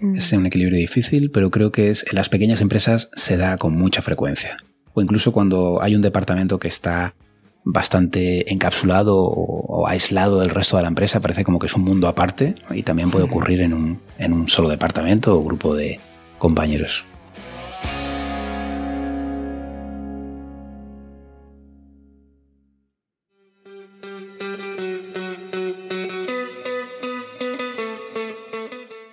mm. 0.00 0.14
es 0.14 0.32
un 0.34 0.46
equilibrio 0.46 0.78
difícil, 0.78 1.32
pero 1.32 1.50
creo 1.50 1.72
que 1.72 1.90
es, 1.90 2.06
en 2.08 2.14
las 2.14 2.28
pequeñas 2.28 2.60
empresas 2.60 3.10
se 3.16 3.36
da 3.36 3.56
con 3.58 3.74
mucha 3.74 4.02
frecuencia. 4.02 4.56
O 4.92 5.02
incluso 5.02 5.32
cuando 5.32 5.82
hay 5.82 5.96
un 5.96 6.02
departamento 6.02 6.60
que 6.60 6.68
está 6.68 7.16
bastante 7.64 8.52
encapsulado 8.52 9.16
o, 9.16 9.88
aislado 9.88 10.40
del 10.40 10.50
resto 10.50 10.76
de 10.76 10.82
la 10.82 10.88
empresa, 10.88 11.20
parece 11.20 11.44
como 11.44 11.58
que 11.58 11.66
es 11.66 11.74
un 11.74 11.82
mundo 11.82 12.08
aparte 12.08 12.54
y 12.70 12.82
también 12.82 13.10
puede 13.10 13.24
ocurrir 13.24 13.60
en 13.60 13.74
un, 13.74 14.00
en 14.18 14.32
un 14.32 14.48
solo 14.48 14.68
departamento 14.68 15.36
o 15.36 15.42
grupo 15.42 15.74
de 15.74 15.98
compañeros. 16.38 17.04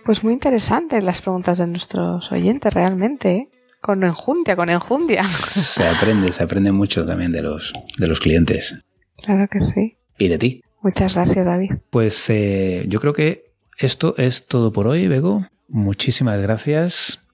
Pues 0.06 0.24
muy 0.26 0.34
interesantes 0.34 1.06
las 1.06 1.22
preguntas 1.22 1.58
de 1.58 1.68
nuestros 1.68 2.32
oyentes, 2.34 2.74
realmente. 2.74 3.32
¿eh? 3.32 3.61
Con 3.82 4.04
enjundia, 4.04 4.56
con 4.56 4.70
enjundia. 4.70 5.24
Se 5.24 5.88
aprende, 5.88 6.32
se 6.32 6.44
aprende 6.44 6.72
mucho 6.72 7.06
también 7.06 7.32
de 7.32 7.42
los, 7.42 7.74
de 7.98 8.08
los 8.08 8.20
clientes. 8.20 8.76
Claro 9.24 9.48
que 9.50 9.60
sí. 9.62 9.98
Y 10.20 10.28
de 10.28 10.38
ti. 10.38 10.62
Muchas 10.84 11.16
gracias, 11.16 11.46
David. 11.46 11.72
Pues 11.90 12.30
eh, 12.30 12.86
yo 12.88 13.00
creo 13.00 13.14
que 13.14 13.52
esto 13.78 14.14
es 14.18 14.48
todo 14.48 14.72
por 14.72 14.88
hoy, 14.88 15.08
Bego. 15.08 15.48
Muchísimas 15.68 16.40
gracias 16.42 17.26